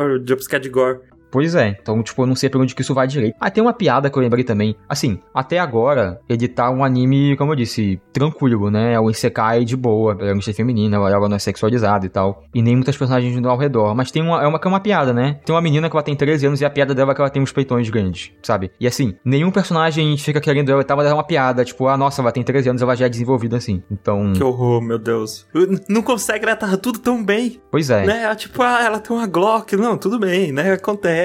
[0.06, 1.00] o jumpscare de gore.
[1.30, 3.36] Pois é, então, tipo, eu não sei pra onde que isso vai direito.
[3.40, 4.76] Ah, tem uma piada que eu lembrei também.
[4.88, 8.94] Assim, até agora, ele tá um anime, como eu disse, tranquilo, né?
[8.94, 12.44] É o Isekai de boa, ela é feminina, ela ela não é sexualizada e tal.
[12.54, 13.94] E nem muitas personagens ao redor.
[13.94, 15.38] Mas tem uma, é uma que é uma piada, né?
[15.44, 17.30] Tem uma menina que ela tem 13 anos e a piada dela é que ela
[17.30, 18.70] tem uns peitões grandes, sabe?
[18.78, 21.64] E assim, nenhum personagem fica querendo ela e tal, mas é uma piada.
[21.64, 23.82] Tipo, ah, nossa, ela tem 13 anos, ela já é desenvolvida assim.
[23.90, 25.46] Então, Que horror, meu Deus.
[25.54, 26.54] Eu- Não consegue, né?
[26.54, 27.60] Tava tudo tão bem.
[27.70, 28.06] pois é.
[28.06, 28.34] Né?
[28.34, 29.76] Tipo, ah, ela tem uma Glock.
[29.76, 30.72] Não, tudo bem, né?
[30.72, 31.15] Acontece.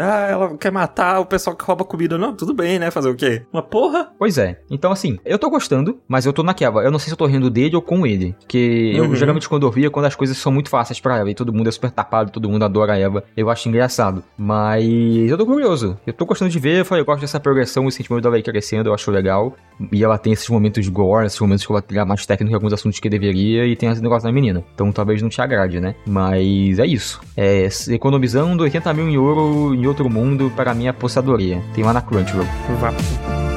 [0.00, 2.18] Ah, ela quer matar o pessoal que rouba comida.
[2.18, 2.90] Não, tudo bem, né?
[2.90, 3.42] Fazer o quê?
[3.52, 4.10] Uma porra?
[4.18, 4.60] Pois é.
[4.70, 6.82] Então, assim, eu tô gostando, mas eu tô naquela.
[6.82, 8.34] Eu não sei se eu tô rindo dele ou com ele.
[8.40, 9.06] Porque Uhum.
[9.06, 11.52] eu geralmente quando eu é quando as coisas são muito fáceis pra ela e todo
[11.52, 13.22] mundo é super tapado, todo mundo adora ela.
[13.36, 14.22] Eu acho engraçado.
[14.36, 14.84] Mas
[15.30, 15.96] eu tô curioso.
[16.06, 16.80] Eu tô gostando de ver.
[16.80, 19.54] Eu falei, eu gosto dessa progressão, o sentimento dela aí crescendo, eu acho legal.
[19.92, 22.54] E ela tem esses momentos de gore, esses momentos que ela fica mais técnico em
[22.54, 24.62] alguns assuntos que deveria e tem esse negócio da menina.
[24.74, 25.94] Então talvez não te agrade, né?
[26.06, 27.20] Mas é isso.
[27.36, 29.29] É economizando 80 mil em ouro
[29.74, 31.62] em outro mundo para minha aposentadoria.
[31.74, 32.46] Tem lá na Crunchyroll.
[32.80, 33.49] Vá.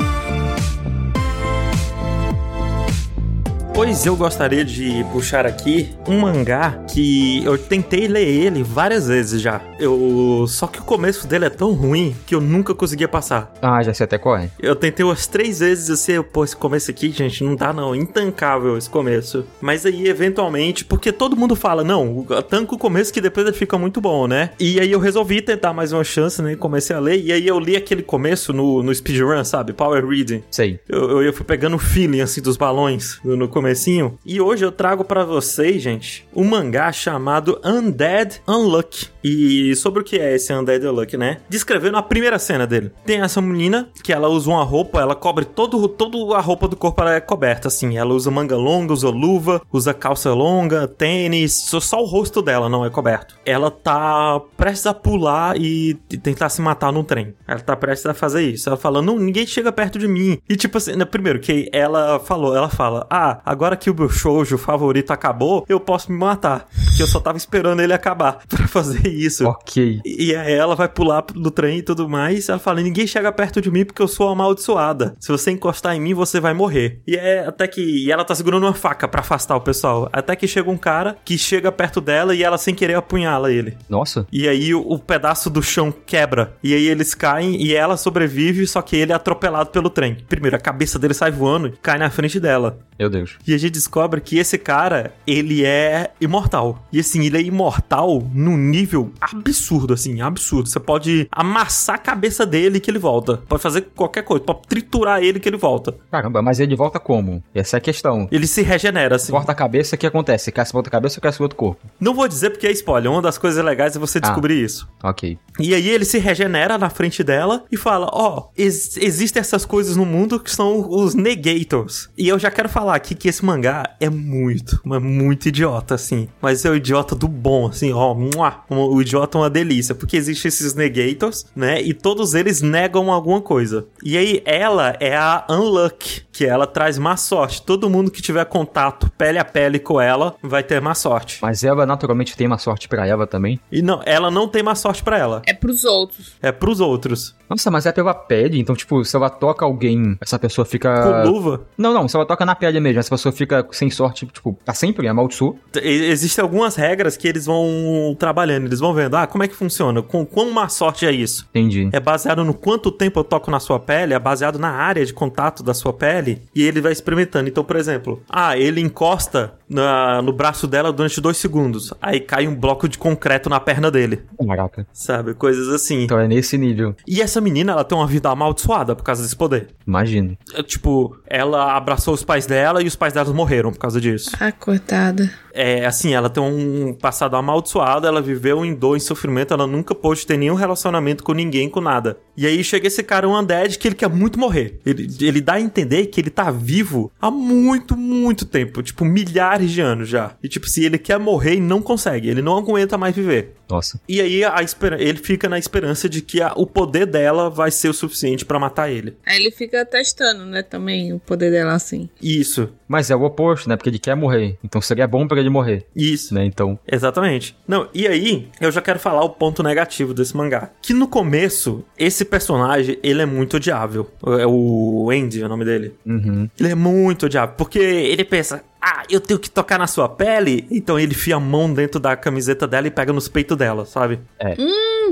[3.74, 9.42] Pois eu gostaria de puxar aqui um mangá que eu tentei ler ele várias vezes
[9.42, 9.62] já.
[9.80, 13.52] Eu só que o começo dele é tão ruim que eu nunca conseguia passar.
[13.60, 14.50] Ah, já sei até qual é.
[14.62, 17.96] Eu tentei umas três vezes e sei, pô, esse começo aqui, gente, não dá não,
[17.96, 19.44] intancável esse começo.
[19.60, 23.78] Mas aí, eventualmente, porque todo mundo fala, não, tanca o começo que depois ele fica
[23.78, 24.52] muito bom, né?
[24.60, 26.56] E aí eu resolvi tentar mais uma chance, né?
[26.56, 29.74] Comecei a ler, e aí eu li aquele começo no, no speedrun, sabe?
[29.74, 30.44] Power Reading.
[30.52, 30.80] Sei.
[30.88, 34.20] Eu, eu, eu fui pegando o feeling, assim, dos balões no, no comecinho.
[34.26, 39.13] E hoje eu trago pra vocês, gente, um mangá chamado Undead Unluck.
[39.24, 41.38] E sobre o que é esse Undead Unluck, né?
[41.50, 42.92] Descrevendo a primeira cena dele.
[43.06, 46.76] Tem essa menina que ela usa uma roupa, ela cobre todo, todo a roupa do
[46.76, 47.98] corpo, ela é coberta, assim.
[47.98, 52.86] Ela usa manga longa, usa luva, usa calça longa, tênis, só, o rosto dela não
[52.86, 53.36] é coberto.
[53.46, 57.34] Ela tá prestes a pular e e tentar se matar num trem.
[57.48, 58.70] Ela tá prestes a fazer isso.
[58.70, 60.38] Ela fala, não, ninguém chega perto de mim.
[60.48, 64.10] E tipo assim, né, primeiro que ela falou, ela fala, ah, agora que o meu
[64.10, 66.68] shoujo favorito acabou, eu posso me matar.
[66.86, 69.46] Porque eu só tava esperando ele acabar pra fazer isso.
[69.46, 70.02] Ok.
[70.06, 72.50] E aí ela vai pular do trem e tudo mais.
[72.50, 75.16] Ela fala: ninguém chega perto de mim porque eu sou amaldiçoada.
[75.20, 77.02] Se você encostar em mim, você vai morrer.
[77.08, 77.82] E é até que.
[77.82, 80.10] E ela tá segurando uma faca pra afastar o pessoal.
[80.12, 83.78] Até que chega um cara que chega perto dela e ela, sem querer, apunhala ele.
[83.90, 84.26] Nossa.
[84.32, 86.56] E aí o, o pedaço do chão quebra.
[86.64, 90.18] E aí eles caem e ela sobrevive, só que ele é atropelado pelo trem.
[90.28, 92.80] Primeiro, a cabeça dele sai voando e cai na frente dela.
[92.98, 93.38] Meu Deus.
[93.46, 96.86] E a gente descobre que esse cara, ele é imortal.
[96.92, 100.70] E assim, ele é imortal num nível absurdo, assim, absurdo.
[100.70, 103.38] Você pode amassar a cabeça dele que ele volta.
[103.48, 105.96] Pode fazer qualquer coisa, pode triturar ele que ele volta.
[106.12, 107.44] Caramba, mas ele volta como?
[107.54, 108.28] Essa é a questão.
[108.32, 109.32] Ele se regenera, assim.
[109.32, 110.52] Corta a cabeça, o que acontece?
[110.52, 111.82] Cai volta a cabeça ou cai outro corpo?
[112.00, 113.12] Não vou dizer porque é spoiler.
[113.12, 114.88] Uma das coisas legais é você descobrir isso.
[115.04, 115.38] Ok.
[115.60, 119.96] E aí ele se regenera na frente dela e fala: Ó, ex- existem essas coisas
[119.96, 122.10] no mundo que são os negators.
[122.18, 126.28] E eu já quero falar aqui que esse mangá é muito, mas muito idiota, assim.
[126.42, 128.14] Mas é o idiota do bom, assim, ó.
[128.14, 128.64] muá.
[128.94, 131.82] O idiota uma delícia, porque existem esses negators, né?
[131.82, 133.86] E todos eles negam alguma coisa.
[134.04, 137.62] E aí ela é a Unluck, que ela traz má sorte.
[137.62, 141.40] Todo mundo que tiver contato pele a pele com ela vai ter má sorte.
[141.42, 143.60] Mas ela naturalmente tem uma sorte pra ela também.
[143.72, 145.42] E não, ela não tem má sorte pra ela.
[145.46, 146.34] É pros outros.
[146.42, 147.36] É pros outros.
[147.50, 151.04] Nossa, mas é pela pele, então, tipo, se ela toca alguém, essa pessoa fica.
[151.24, 151.62] Com luva.
[151.78, 154.74] Não, não, se ela toca na pele mesmo, essa pessoa fica sem sorte, tipo, pra
[154.74, 155.56] sempre, amaldiçoa.
[155.76, 159.56] E- Existem algumas regras que eles vão trabalhando, eles vão vendo, ah, como é que
[159.56, 160.02] funciona?
[160.02, 161.48] Com quão má sorte é isso?
[161.52, 161.90] Entendi.
[161.94, 165.14] É baseado no quanto tempo eu toco na sua pele, é baseado na área de
[165.14, 167.48] contato da sua pele, e ele vai experimentando.
[167.48, 172.48] Então, por exemplo, ah, ele encosta na- no braço dela durante dois segundos, aí cai
[172.48, 174.86] um bloco de concreto na perna dele, Caraca.
[174.94, 175.34] sabe?
[175.34, 176.04] Coisas assim.
[176.04, 176.96] Então é nesse nível.
[177.08, 179.68] E essa menina, ela tem uma vida amaldiçoada por causa desse poder.
[179.86, 180.38] Imagino.
[180.54, 184.32] É, Tipo, ela abraçou os pais dela e os pais dela morreram por causa disso.
[184.40, 185.30] Ah, coitada.
[185.56, 189.94] É, assim, ela tem um passado amaldiçoado, ela viveu em dor, em sofrimento, ela nunca
[189.94, 192.18] pôde ter nenhum relacionamento com ninguém, com nada.
[192.36, 194.80] E aí chega esse cara, um undead, que ele quer muito morrer.
[194.84, 198.82] Ele, ele dá a entender que ele tá vivo há muito, muito tempo.
[198.82, 200.36] Tipo, milhares de anos já.
[200.44, 203.56] E tipo, se ele quer morrer e não consegue, ele não aguenta mais viver.
[203.70, 204.00] Nossa.
[204.08, 207.72] E aí a espera- ele fica na esperança de que a- o poder dela vai
[207.72, 209.18] ser o suficiente pra matar ele.
[209.26, 212.10] Aí ele fica testando, né, também o poder dela assim.
[212.22, 213.76] Isso, Mas é o oposto, né?
[213.76, 214.56] Porque ele quer morrer.
[214.64, 216.32] Então seria bom pra ele morrer, isso.
[216.36, 216.46] né?
[216.46, 216.78] Então.
[216.92, 217.58] Exatamente.
[217.68, 220.70] Não, e aí, eu já quero falar o ponto negativo desse mangá.
[220.80, 224.08] Que no começo, esse personagem, ele é muito odiável.
[224.40, 225.96] É o Andy, é o nome dele.
[226.06, 226.48] Uhum.
[226.60, 230.68] Ele é muito odiável, porque ele pensa, ah, eu tenho que tocar na sua pele?
[230.70, 234.20] Então ele enfia a mão dentro da camiseta dela e pega nos peitos dela, sabe?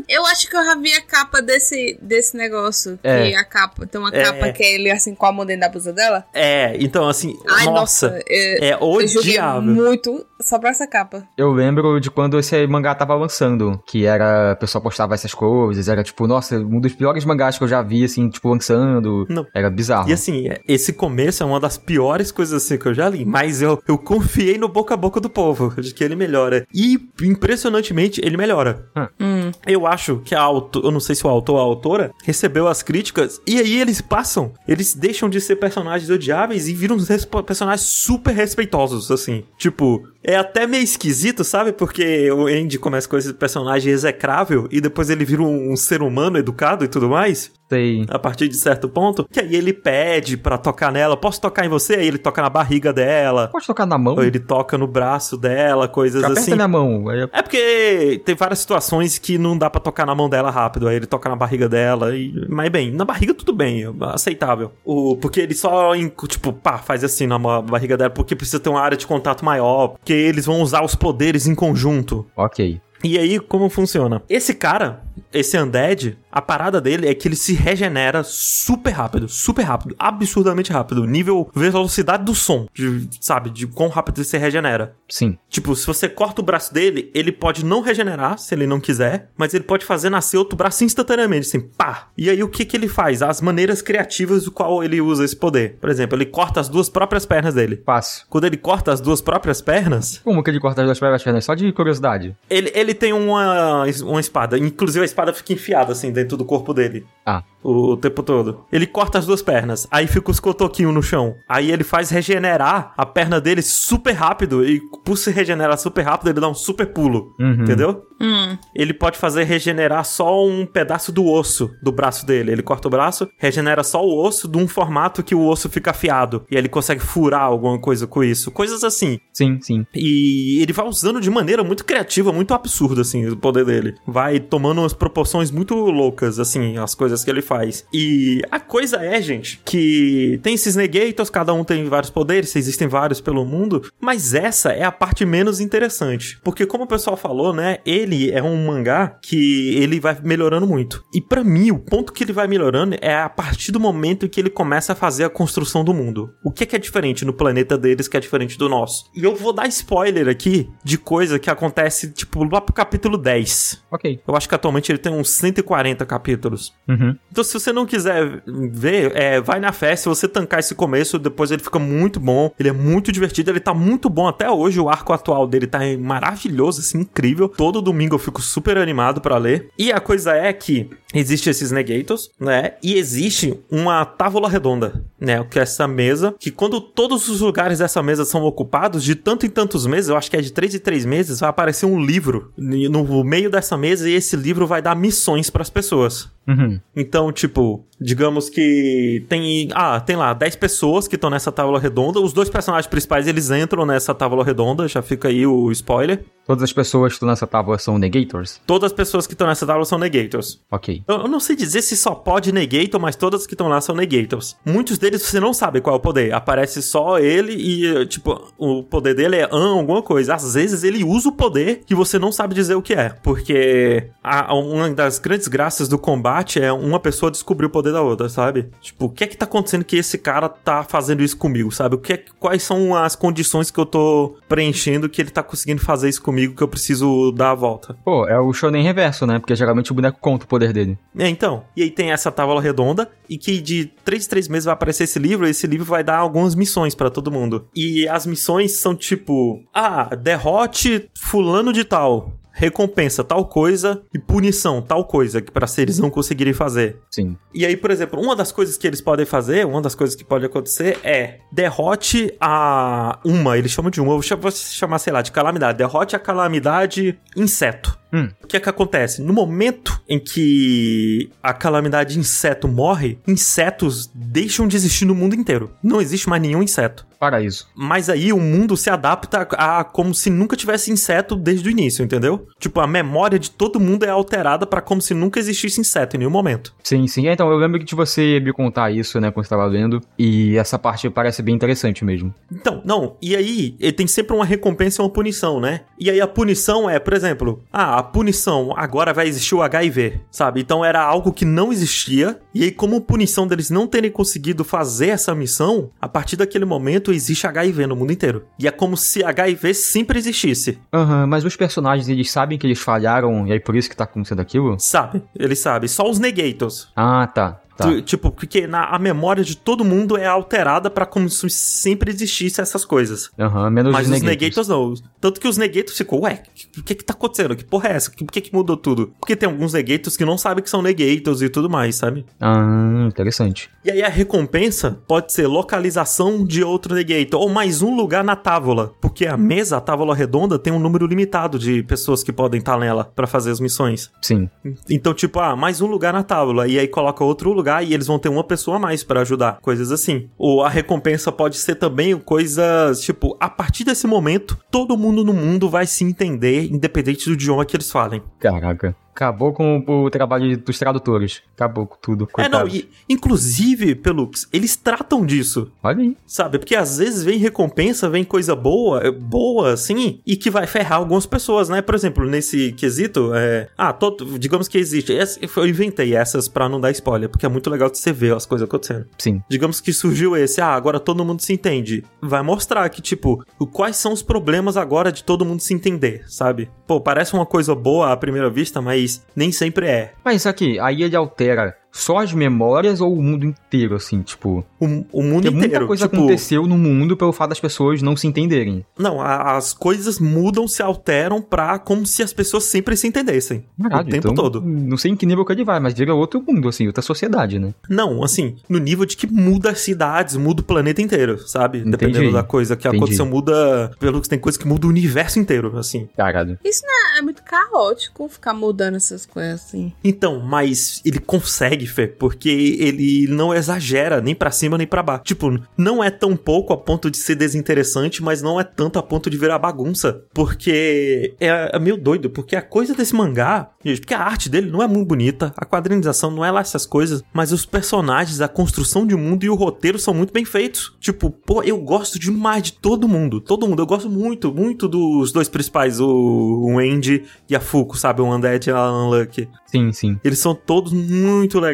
[0.07, 2.99] Eu acho que eu já vi a capa desse, desse negócio.
[3.03, 3.29] É.
[3.29, 3.85] Que a capa.
[3.85, 4.23] Tem uma É.
[4.23, 6.25] capa que é ele assim com a mão dentro da blusa dela.
[6.33, 8.19] É, então assim, Ai, nossa, nossa.
[8.27, 9.61] é, é eu joguei odiável.
[9.61, 11.23] muito só pra essa capa.
[11.37, 15.87] Eu lembro de quando esse mangá tava lançando, que era, o pessoal postava essas coisas,
[15.87, 19.25] era tipo, nossa, um dos piores mangás que eu já vi, assim, tipo, lançando.
[19.29, 19.45] Não.
[19.53, 20.09] Era bizarro.
[20.09, 23.23] E assim, é- esse começo é uma das piores coisas assim que eu já li,
[23.23, 26.65] mas eu, eu confiei no boca a boca do povo, de que ele melhora.
[26.73, 28.89] E, impressionantemente, ele melhora.
[29.19, 29.40] Hum.
[29.65, 32.67] Eu acho que a autor, eu não sei se o autor ou a autora, recebeu
[32.67, 36.97] as críticas e aí eles passam, eles deixam de ser personagens odiáveis e viram
[37.45, 39.43] personagens super respeitosos, assim.
[39.57, 41.71] Tipo, é até meio esquisito, sabe?
[41.71, 46.01] Porque o Andy começa com esse personagem execrável e depois ele vira um, um ser
[46.01, 48.05] humano educado e tudo mais Sei.
[48.09, 51.69] a partir de certo ponto, que aí ele pede pra tocar nela, posso tocar em
[51.69, 51.95] você?
[51.95, 54.15] Aí ele toca na barriga dela, Pode tocar na mão?
[54.15, 56.53] ou ele toca no braço dela, coisas Aperta assim.
[56.53, 57.11] minha mão.
[57.11, 60.87] Eu- É porque tem várias situações que não dá pra tocar na mão dela rápido,
[60.87, 64.71] aí ele toca na barriga dela e mas bem, na barriga tudo bem, aceitável.
[64.85, 68.69] O porque ele só em- tipo, pá, faz assim na barriga dela porque precisa ter
[68.69, 72.25] uma área de contato maior, porque eles vão usar os poderes em conjunto.
[72.35, 72.79] Ok.
[73.03, 74.21] E aí, como funciona?
[74.29, 75.01] Esse cara,
[75.33, 80.71] esse Undead, a parada dele é que ele se regenera super rápido, super rápido, absurdamente
[80.71, 81.05] rápido.
[81.05, 83.49] Nível velocidade do som, de, sabe?
[83.49, 84.95] De quão rápido ele se regenera.
[85.09, 85.37] Sim.
[85.49, 89.29] Tipo, se você corta o braço dele, ele pode não regenerar, se ele não quiser,
[89.37, 92.07] mas ele pode fazer nascer outro braço instantaneamente, assim, pá.
[92.17, 93.21] E aí o que que ele faz?
[93.21, 95.77] As maneiras criativas do qual ele usa esse poder.
[95.81, 97.81] Por exemplo, ele corta as duas próprias pernas dele.
[97.85, 98.25] Fácil.
[98.29, 101.45] Quando ele corta as duas próprias pernas, Como que ele corta as duas próprias pernas?
[101.45, 102.35] Só de curiosidade.
[102.49, 104.57] ele, ele tem uma, uma espada.
[104.57, 107.05] Inclusive a espada fica enfiada assim dentro do corpo dele.
[107.25, 107.43] Ah.
[107.63, 108.65] O, o tempo todo.
[108.71, 109.87] Ele corta as duas pernas.
[109.91, 111.35] Aí fica os cotoquinhos no chão.
[111.47, 114.65] Aí ele faz regenerar a perna dele super rápido.
[114.65, 117.35] E por se regenerar super rápido, ele dá um super pulo.
[117.39, 117.63] Uhum.
[117.63, 118.05] Entendeu?
[118.21, 118.57] Hum.
[118.75, 122.51] Ele pode fazer regenerar só um pedaço do osso do braço dele.
[122.51, 125.91] Ele corta o braço, regenera só o osso de um formato que o osso fica
[125.91, 126.45] afiado.
[126.49, 128.51] E aí ele consegue furar alguma coisa com isso.
[128.51, 129.19] Coisas assim.
[129.33, 129.85] Sim, sim.
[129.95, 133.95] E ele vai usando de maneira muito criativa, muito absurda, assim, o poder dele.
[134.05, 137.85] Vai tomando umas proporções muito loucas, assim, as coisas que ele faz.
[137.93, 142.87] E a coisa é, gente, que tem esses negators, cada um tem vários poderes, existem
[142.87, 146.39] vários pelo mundo, mas essa é a parte menos interessante.
[146.45, 151.03] Porque, como o pessoal falou, né, ele é um mangá que ele vai melhorando muito.
[151.13, 154.29] E pra mim, o ponto que ele vai melhorando é a partir do momento em
[154.29, 156.33] que ele começa a fazer a construção do mundo.
[156.41, 159.11] O que é, que é diferente no planeta deles que é diferente do nosso?
[159.13, 163.83] E eu vou dar spoiler aqui de coisa que acontece, tipo, lá pro capítulo 10.
[163.91, 164.21] Ok.
[164.25, 166.73] Eu acho que atualmente ele tem uns 140 capítulos.
[166.87, 167.15] Uhum.
[167.29, 169.95] Então, Então, se você não quiser ver, é, vai na fé.
[169.95, 172.51] Se você tancar esse começo, depois ele fica muito bom.
[172.59, 173.49] Ele é muito divertido.
[173.49, 174.79] Ele tá muito bom até hoje.
[174.79, 177.49] O arco atual dele tá maravilhoso, assim, incrível.
[177.49, 179.69] Todo domingo eu fico super animado pra ler.
[179.75, 182.73] E a coisa é que existe esses negators, né?
[182.81, 185.43] E existe uma tábua redonda, né?
[185.49, 189.45] Que é essa mesa, que quando todos os lugares dessa mesa são ocupados, de tanto
[189.45, 191.99] em tantos meses, eu acho que é de três em três meses, vai aparecer um
[191.99, 196.29] livro no meio dessa mesa e esse livro vai dar missões pras pessoas.
[196.51, 196.79] Uhum.
[196.95, 202.19] Então, tipo, digamos que tem, ah, tem lá 10 pessoas que estão nessa tábua redonda,
[202.19, 206.23] os dois personagens principais eles entram nessa tábua redonda, já fica aí o spoiler.
[206.45, 208.59] Todas as pessoas que estão nessa tábua são negators?
[208.65, 210.59] Todas as pessoas que estão nessa tábua são negators.
[210.71, 211.03] Ok.
[211.07, 213.95] Eu, eu não sei dizer se só pode negator, mas todas que estão lá são
[213.95, 214.57] negators.
[214.65, 216.33] Muitos deles você não sabe qual é o poder.
[216.33, 220.33] Aparece só ele e, tipo, o poder dele é an, alguma coisa.
[220.33, 223.09] Às vezes ele usa o poder que você não sabe dizer o que é.
[223.23, 228.01] Porque a- uma das grandes graças do combate é uma pessoa descobrir o poder da
[228.01, 228.69] outra, sabe?
[228.81, 231.95] Tipo, o que é que tá acontecendo que esse cara tá fazendo isso comigo, sabe?
[231.95, 235.81] O que é, quais são as condições que eu tô preenchendo que ele tá conseguindo
[235.81, 237.95] fazer isso comigo que eu preciso dar a volta?
[238.03, 239.39] Pô, é o shonen reverso, né?
[239.39, 240.97] Porque geralmente o boneco conta o poder dele.
[241.17, 241.63] É, então.
[241.75, 245.05] E aí tem essa tábua redonda e que de três em três meses vai aparecer
[245.05, 247.67] esse livro e esse livro vai dar algumas missões pra todo mundo.
[247.75, 252.33] E as missões são tipo: ah, derrote fulano de tal.
[252.51, 256.99] Recompensa tal coisa e punição tal coisa que para eles não conseguirem fazer.
[257.09, 257.37] Sim.
[257.53, 260.23] E aí, por exemplo, uma das coisas que eles podem fazer, uma das coisas que
[260.23, 265.21] pode acontecer é derrote a uma, eles chamam de uma, eu vou chamar, sei lá,
[265.21, 265.77] de calamidade.
[265.77, 268.00] Derrote a calamidade inseto.
[268.13, 268.29] Hum.
[268.43, 269.21] O que é que acontece?
[269.21, 275.71] No momento em que a calamidade inseto morre, insetos deixam de existir no mundo inteiro.
[275.83, 277.05] Não existe mais nenhum inseto.
[277.21, 277.67] Paraíso.
[277.75, 281.71] Mas aí o mundo se adapta a, a como se nunca tivesse inseto desde o
[281.71, 282.47] início, entendeu?
[282.59, 286.19] Tipo, a memória de todo mundo é alterada pra como se nunca existisse inseto em
[286.19, 286.73] nenhum momento.
[286.83, 287.27] Sim, sim.
[287.27, 290.01] É, Então, eu lembro de você me contar isso, né, quando você tava lendo.
[290.17, 292.33] E essa parte parece bem interessante mesmo.
[292.51, 295.81] Então, não, e aí tem sempre uma recompensa e uma punição, né?
[295.99, 300.21] E aí a punição é, por exemplo, ah, a punição agora vai existir o HIV,
[300.31, 300.59] sabe?
[300.59, 305.09] Então era algo que não existia, e aí como punição deles não terem conseguido fazer
[305.09, 308.45] essa missão, a partir daquele momento existe HIV no mundo inteiro.
[308.57, 312.79] E é como se HIV sempre existisse, Aham, mas os personagens, eles sabem que eles
[312.79, 314.75] falharam e aí por isso que tá acontecendo aquilo?
[314.79, 315.21] sabe?
[315.37, 316.89] Eles sabem, só os negators.
[316.95, 317.61] Ah, tá.
[317.81, 317.89] Tá.
[317.89, 322.11] Tu- Tipo, porque na, a memória de todo mundo é alterada pra como se sempre
[322.11, 323.29] existisse essas coisas.
[323.39, 324.41] Aham, menos Mas os negators.
[324.41, 324.93] negators não.
[325.19, 326.43] Tanto que os negators ficou, ué,
[326.77, 327.55] o que que tá acontecendo?
[327.55, 328.11] Que porra é essa?
[328.11, 329.13] Por que que mudou tudo?
[329.19, 332.25] Porque tem alguns negators que não sabem que são negators e tudo mais, sabe?
[332.39, 333.69] Ah, interessante.
[333.83, 338.35] E aí a recompensa pode ser localização de outro negator, ou mais um lugar na
[338.35, 338.93] tábua.
[339.01, 342.77] Porque a mesa, a tábua redonda, tem um número limitado de pessoas que podem estar
[342.77, 344.11] nela pra fazer as missões.
[344.21, 344.49] Sim.
[344.89, 346.67] Então, tipo, ah, mais um lugar na tábua.
[346.67, 349.59] E aí coloca outro lugar e eles vão ter uma pessoa a mais pra ajudar.
[349.61, 350.29] Coisas assim.
[350.37, 355.33] Ou a recompensa pode ser também coisas, tipo, a partir desse momento, todo mundo no
[355.33, 358.21] mundo vai se entender, independente do idioma que eles falem.
[358.39, 358.95] Caraca.
[359.13, 361.41] Acabou com o, trabalho dos tradutores.
[361.55, 362.27] Acabou com tudo.
[362.37, 365.71] É, não, e inclusive, Pelux, eles tratam disso.
[365.83, 366.17] Olha aí.
[366.25, 366.57] Sabe?
[366.59, 370.97] Porque às vezes vem recompensa, vem coisa boa, é, boa, assim, e que vai ferrar
[370.99, 371.81] algumas pessoas, né?
[371.81, 373.69] Por exemplo, nesse quesito, é.
[373.77, 375.15] Ah, todo, digamos que existe.
[375.15, 378.35] essa- Eu inventei essas pra não dar spoiler, porque é muito legal de você ver
[378.35, 379.05] as coisas acontecendo.
[379.17, 379.41] Sim.
[379.49, 382.03] Digamos que surgiu esse, ah, agora todo mundo se entende.
[382.21, 386.69] Vai mostrar que, tipo, quais são os problemas agora de todo mundo se entender, sabe?
[386.87, 389.00] Pô, parece uma coisa boa à primeira vista, mas
[389.35, 390.13] nem sempre é.
[390.23, 394.63] Mas aqui, aí ele altera só as memórias ou o mundo inteiro, assim, tipo.
[394.79, 395.55] O, o mundo inteiro.
[395.57, 398.85] muita coisa tipo, aconteceu no mundo pelo fato das pessoas não se entenderem.
[398.97, 403.65] Não, a- as coisas mudam, se alteram pra como se as pessoas sempre se entendessem.
[403.81, 404.61] Caralho, o tempo então, todo.
[404.61, 407.59] Não sei em que nível que ele vai, mas vira outro mundo, assim, outra sociedade,
[407.59, 407.73] né?
[407.89, 411.83] Não, assim, no nível de que muda as cidades, muda o planeta inteiro, sabe?
[411.83, 413.03] Dependendo da coisa que Entendi.
[413.03, 413.91] aconteceu, muda.
[413.99, 416.07] Pelo que tem coisa que muda o universo inteiro, assim.
[416.15, 416.57] Caralho.
[416.63, 419.91] Isso não é, é muito caótico ficar mudando essas coisas assim.
[420.03, 425.23] Então, mas ele consegue, Fê, porque ele não exagera nem pra cima nem pra baixo.
[425.23, 429.03] Tipo, não é tão pouco a ponto de ser desinteressante, mas não é tanto a
[429.03, 430.23] ponto de virar bagunça.
[430.33, 434.81] Porque é, é meio doido, porque a coisa desse mangá, porque a arte dele não
[434.81, 439.05] é muito bonita, a quadrinização não é lá essas coisas, mas os personagens, a construção
[439.05, 440.95] de mundo e o roteiro são muito bem feitos.
[440.99, 443.81] Tipo, pô, eu gosto demais de todo mundo, todo mundo.
[443.81, 448.21] Eu gosto muito, muito dos dois principais, o, o Andy e a Fuko, sabe?
[448.21, 449.47] O Undead e a Alan Luck.
[449.65, 450.19] Sim, sim.
[450.23, 451.70] Eles são todos muito legais.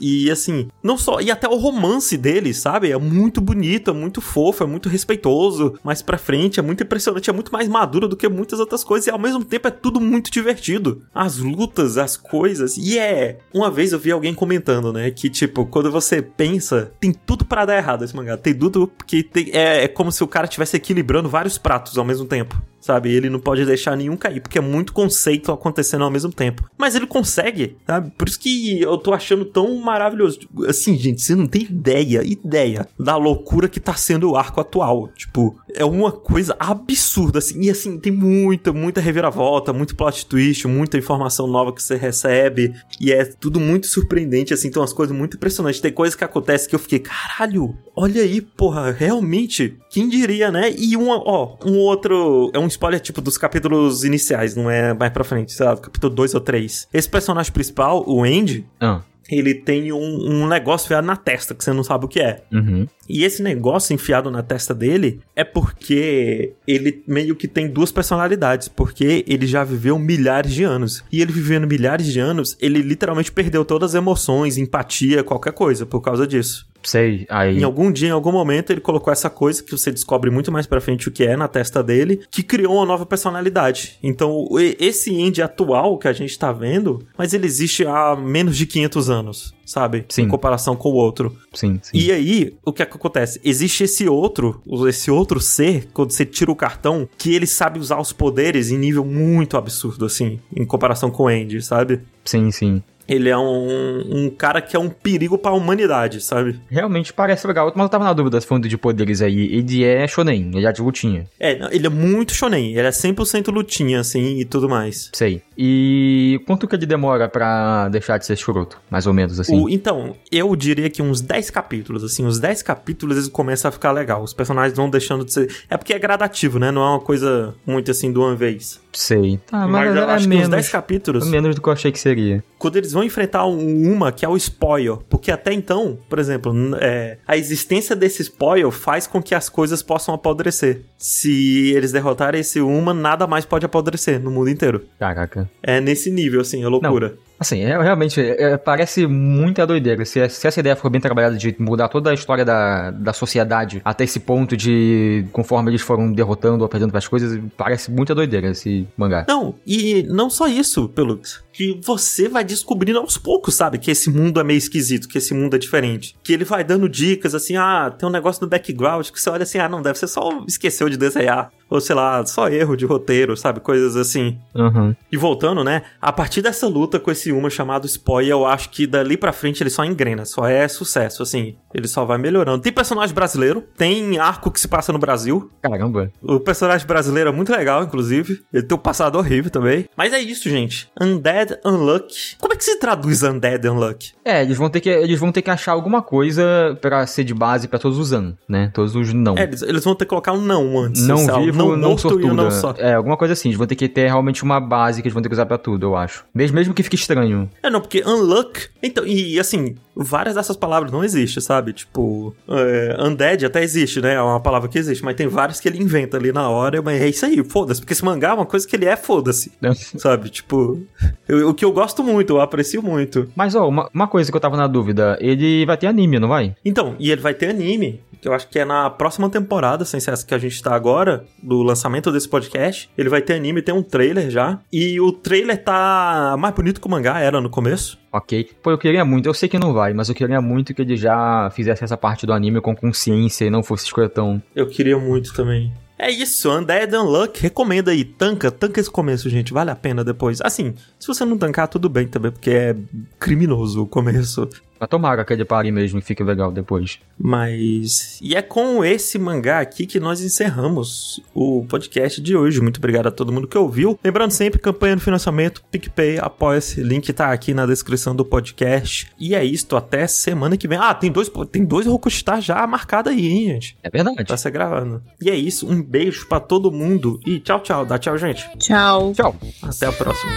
[0.00, 1.20] E assim, não só.
[1.20, 2.90] E até o romance dele, sabe?
[2.90, 5.78] É muito bonito, é muito fofo, é muito respeitoso.
[5.82, 9.06] Mais pra frente, é muito impressionante, é muito mais maduro do que muitas outras coisas.
[9.06, 11.02] E ao mesmo tempo é tudo muito divertido.
[11.14, 12.76] As lutas, as coisas.
[12.76, 13.38] E é.
[13.52, 15.10] Uma vez eu vi alguém comentando, né?
[15.10, 18.36] Que tipo, quando você pensa, tem tudo para dar errado esse mangá.
[18.36, 22.04] Tem tudo porque tem, é, é como se o cara estivesse equilibrando vários pratos ao
[22.04, 23.12] mesmo tempo sabe?
[23.12, 26.68] Ele não pode deixar nenhum cair, porque é muito conceito acontecendo ao mesmo tempo.
[26.76, 28.10] Mas ele consegue, sabe?
[28.16, 30.40] Por isso que eu tô achando tão maravilhoso.
[30.66, 35.08] Assim, gente, você não tem ideia, ideia da loucura que tá sendo o arco atual.
[35.08, 37.60] Tipo, é uma coisa absurda, assim.
[37.62, 42.72] E assim, tem muita, muita reviravolta, muito plot twist, muita informação nova que você recebe.
[43.00, 44.70] E é tudo muito surpreendente, assim.
[44.70, 45.80] Tem umas coisas muito impressionantes.
[45.80, 50.72] Tem coisas que acontecem que eu fiquei, caralho, olha aí, porra, realmente, quem diria, né?
[50.76, 52.50] E uma, ó, um outro.
[52.54, 56.14] É um spoiler, tipo, dos capítulos iniciais, não é mais pra frente, sei lá, capítulo
[56.14, 56.88] 2 ou 3.
[56.92, 59.02] Esse personagem principal, o Andy, Ah.
[59.28, 62.42] Ele tem um, um negócio enfiado na testa, que você não sabe o que é.
[62.52, 62.86] Uhum.
[63.08, 68.68] E esse negócio enfiado na testa dele é porque ele meio que tem duas personalidades,
[68.68, 71.04] porque ele já viveu milhares de anos.
[71.12, 75.84] E ele vivendo milhares de anos, ele literalmente perdeu todas as emoções, empatia, qualquer coisa
[75.84, 76.66] por causa disso.
[76.88, 77.26] Sei.
[77.28, 77.58] Aí.
[77.58, 80.66] Em algum dia, em algum momento, ele colocou essa coisa que você descobre muito mais
[80.66, 83.98] pra frente o que é na testa dele, que criou uma nova personalidade.
[84.02, 84.46] Então,
[84.78, 89.10] esse indie atual que a gente tá vendo, mas ele existe há menos de 500
[89.10, 90.06] anos, sabe?
[90.08, 90.22] Sim.
[90.22, 91.36] Em comparação com o outro.
[91.52, 91.98] Sim, sim.
[91.98, 93.38] E aí, o que é que acontece?
[93.44, 98.00] Existe esse outro, esse outro ser, quando você tira o cartão, que ele sabe usar
[98.00, 102.00] os poderes em nível muito absurdo, assim, em comparação com o Andy, sabe?
[102.24, 102.82] Sim, sim.
[103.08, 106.60] Ele é um, um cara que é um perigo pra humanidade, sabe?
[106.68, 107.72] Realmente parece legal.
[107.74, 109.46] Mas eu tava na dúvida se falando de poderes aí.
[109.56, 111.26] Ele é shonen, ele é de lutinha.
[111.40, 115.10] É, ele é muito shonen, ele é 100% lutinha, assim, e tudo mais.
[115.14, 115.42] Sei.
[115.56, 118.78] E quanto que ele demora pra deixar de ser escroto?
[118.90, 119.58] Mais ou menos assim.
[119.58, 123.72] O- então, eu diria que uns 10 capítulos, assim, uns 10 capítulos eles começam a
[123.72, 124.22] ficar legal.
[124.22, 125.50] Os personagens vão deixando de ser.
[125.70, 126.70] É porque é gradativo, né?
[126.70, 128.80] Não é uma coisa muito assim de uma vez.
[128.98, 129.38] Sei.
[129.46, 131.24] Tá, mas, Mas eu é acho que uns menos, 10 capítulos.
[131.24, 132.42] é menos do que eu achei que seria.
[132.58, 136.52] quando eles vão enfrentar um, uma que é o spoil, porque até então, por exemplo,
[136.80, 140.80] é, a existência desse spoil faz com que as coisas possam apodrecer.
[140.96, 144.84] Se eles derrotarem esse uma, nada mais pode apodrecer no mundo inteiro.
[144.98, 145.48] Caraca.
[145.62, 147.16] É nesse nível, assim, é loucura.
[147.38, 150.04] Assim, é, realmente, é, parece muita doideira.
[150.04, 153.80] Se, se essa ideia for bem trabalhada de mudar toda a história da, da sociedade
[153.84, 158.48] até esse ponto de, conforme eles foram derrotando ou perdendo as coisas, parece muita doideira
[158.48, 159.24] esse mangá.
[159.28, 161.44] Não, e não só isso, Pelux.
[161.52, 163.78] Que você vai descobrindo aos poucos, sabe?
[163.78, 166.16] Que esse mundo é meio esquisito, que esse mundo é diferente.
[166.22, 169.42] Que ele vai dando dicas assim, ah, tem um negócio no background que você olha
[169.42, 171.50] assim, ah, não, deve ser só esqueceu de desenhar.
[171.70, 173.60] Ou sei lá, só erro de roteiro, sabe?
[173.60, 174.38] Coisas assim.
[174.54, 174.94] Uhum.
[175.12, 175.82] E voltando, né?
[176.00, 179.62] A partir dessa luta com esse uma chamado Spoiler, eu acho que dali pra frente
[179.62, 181.56] ele só engrena, só é sucesso, assim.
[181.74, 182.62] Ele só vai melhorando.
[182.62, 185.50] Tem personagem brasileiro, tem arco que se passa no Brasil.
[185.62, 186.10] Caramba.
[186.22, 188.42] O personagem brasileiro é muito legal, inclusive.
[188.52, 189.86] Ele tem um passado horrível também.
[189.96, 190.90] Mas é isso, gente.
[191.00, 192.36] Undead Unluck.
[192.38, 194.12] Como é que se traduz Undead Unluck?
[194.24, 197.34] É, eles vão ter que, eles vão ter que achar alguma coisa pra ser de
[197.34, 198.70] base pra todos os an, né?
[198.72, 199.36] Todos os não.
[199.36, 201.06] É, eles, eles vão ter que colocar um não antes.
[201.06, 202.32] não um vivo, não, não, sortuda.
[202.32, 202.74] não só.
[202.78, 203.48] É, alguma coisa assim.
[203.48, 205.58] Eles vão ter que ter realmente uma base que eles vão ter que usar pra
[205.58, 206.24] tudo, eu acho.
[206.34, 207.17] Mesmo, mesmo que fique estranho.
[207.62, 208.68] É, não, porque unluck.
[208.82, 211.72] Então, e assim, várias dessas palavras não existem, sabe?
[211.72, 214.14] Tipo, é, undead até existe, né?
[214.14, 217.00] É uma palavra que existe, mas tem várias que ele inventa ali na hora, mas
[217.02, 217.80] é isso aí, foda-se.
[217.80, 219.50] Porque esse mangá é uma coisa que ele é, foda-se.
[219.98, 220.30] Sabe?
[220.30, 220.80] Tipo,
[221.28, 223.28] eu- o que eu gosto muito, eu aprecio muito.
[223.34, 225.18] Mas, ó, uma, uma coisa que eu tava na dúvida.
[225.20, 226.54] Ele vai ter anime, não vai?
[226.64, 229.98] Então, e ele vai ter anime, que eu acho que é na próxima temporada, sem
[230.00, 232.88] ser essa que a gente tá agora, do lançamento desse podcast.
[232.96, 234.58] Ele vai ter anime, tem um trailer já.
[234.72, 237.98] E o trailer tá mais bonito que o mangá era no começo.
[238.12, 238.50] Ok.
[238.62, 239.26] Pô, eu queria muito.
[239.26, 242.26] Eu sei que não vai, mas eu queria muito que ele já fizesse essa parte
[242.26, 244.42] do anime com consciência e não fosse escrotão.
[244.54, 245.72] Eu queria muito também.
[245.98, 250.40] É isso, Undead Unluck, recomenda aí, tanca, tanca esse começo, gente, vale a pena depois.
[250.40, 252.76] Assim, se você não tancar, tudo bem também, porque é
[253.18, 254.48] criminoso o começo.
[254.78, 256.98] Mas tomara que ele pare mesmo e fique legal depois.
[257.18, 258.18] Mas.
[258.22, 262.60] E é com esse mangá aqui que nós encerramos o podcast de hoje.
[262.60, 263.98] Muito obrigado a todo mundo que ouviu.
[264.02, 266.82] Lembrando sempre, campanha de financiamento, PicPay, apoia-se.
[266.82, 269.10] Link tá aqui na descrição do podcast.
[269.18, 270.78] E é isso, até semana que vem.
[270.78, 273.76] Ah, tem dois, tem dois Rokustar já marcado aí, hein, gente?
[273.82, 274.24] É verdade.
[274.24, 275.02] Tá se gravando.
[275.20, 277.18] E é isso, um beijo pra todo mundo.
[277.26, 277.84] E tchau, tchau.
[277.84, 278.48] Dá tchau, gente.
[278.58, 279.12] Tchau.
[279.12, 279.36] Tchau.
[279.62, 280.32] Até a próxima.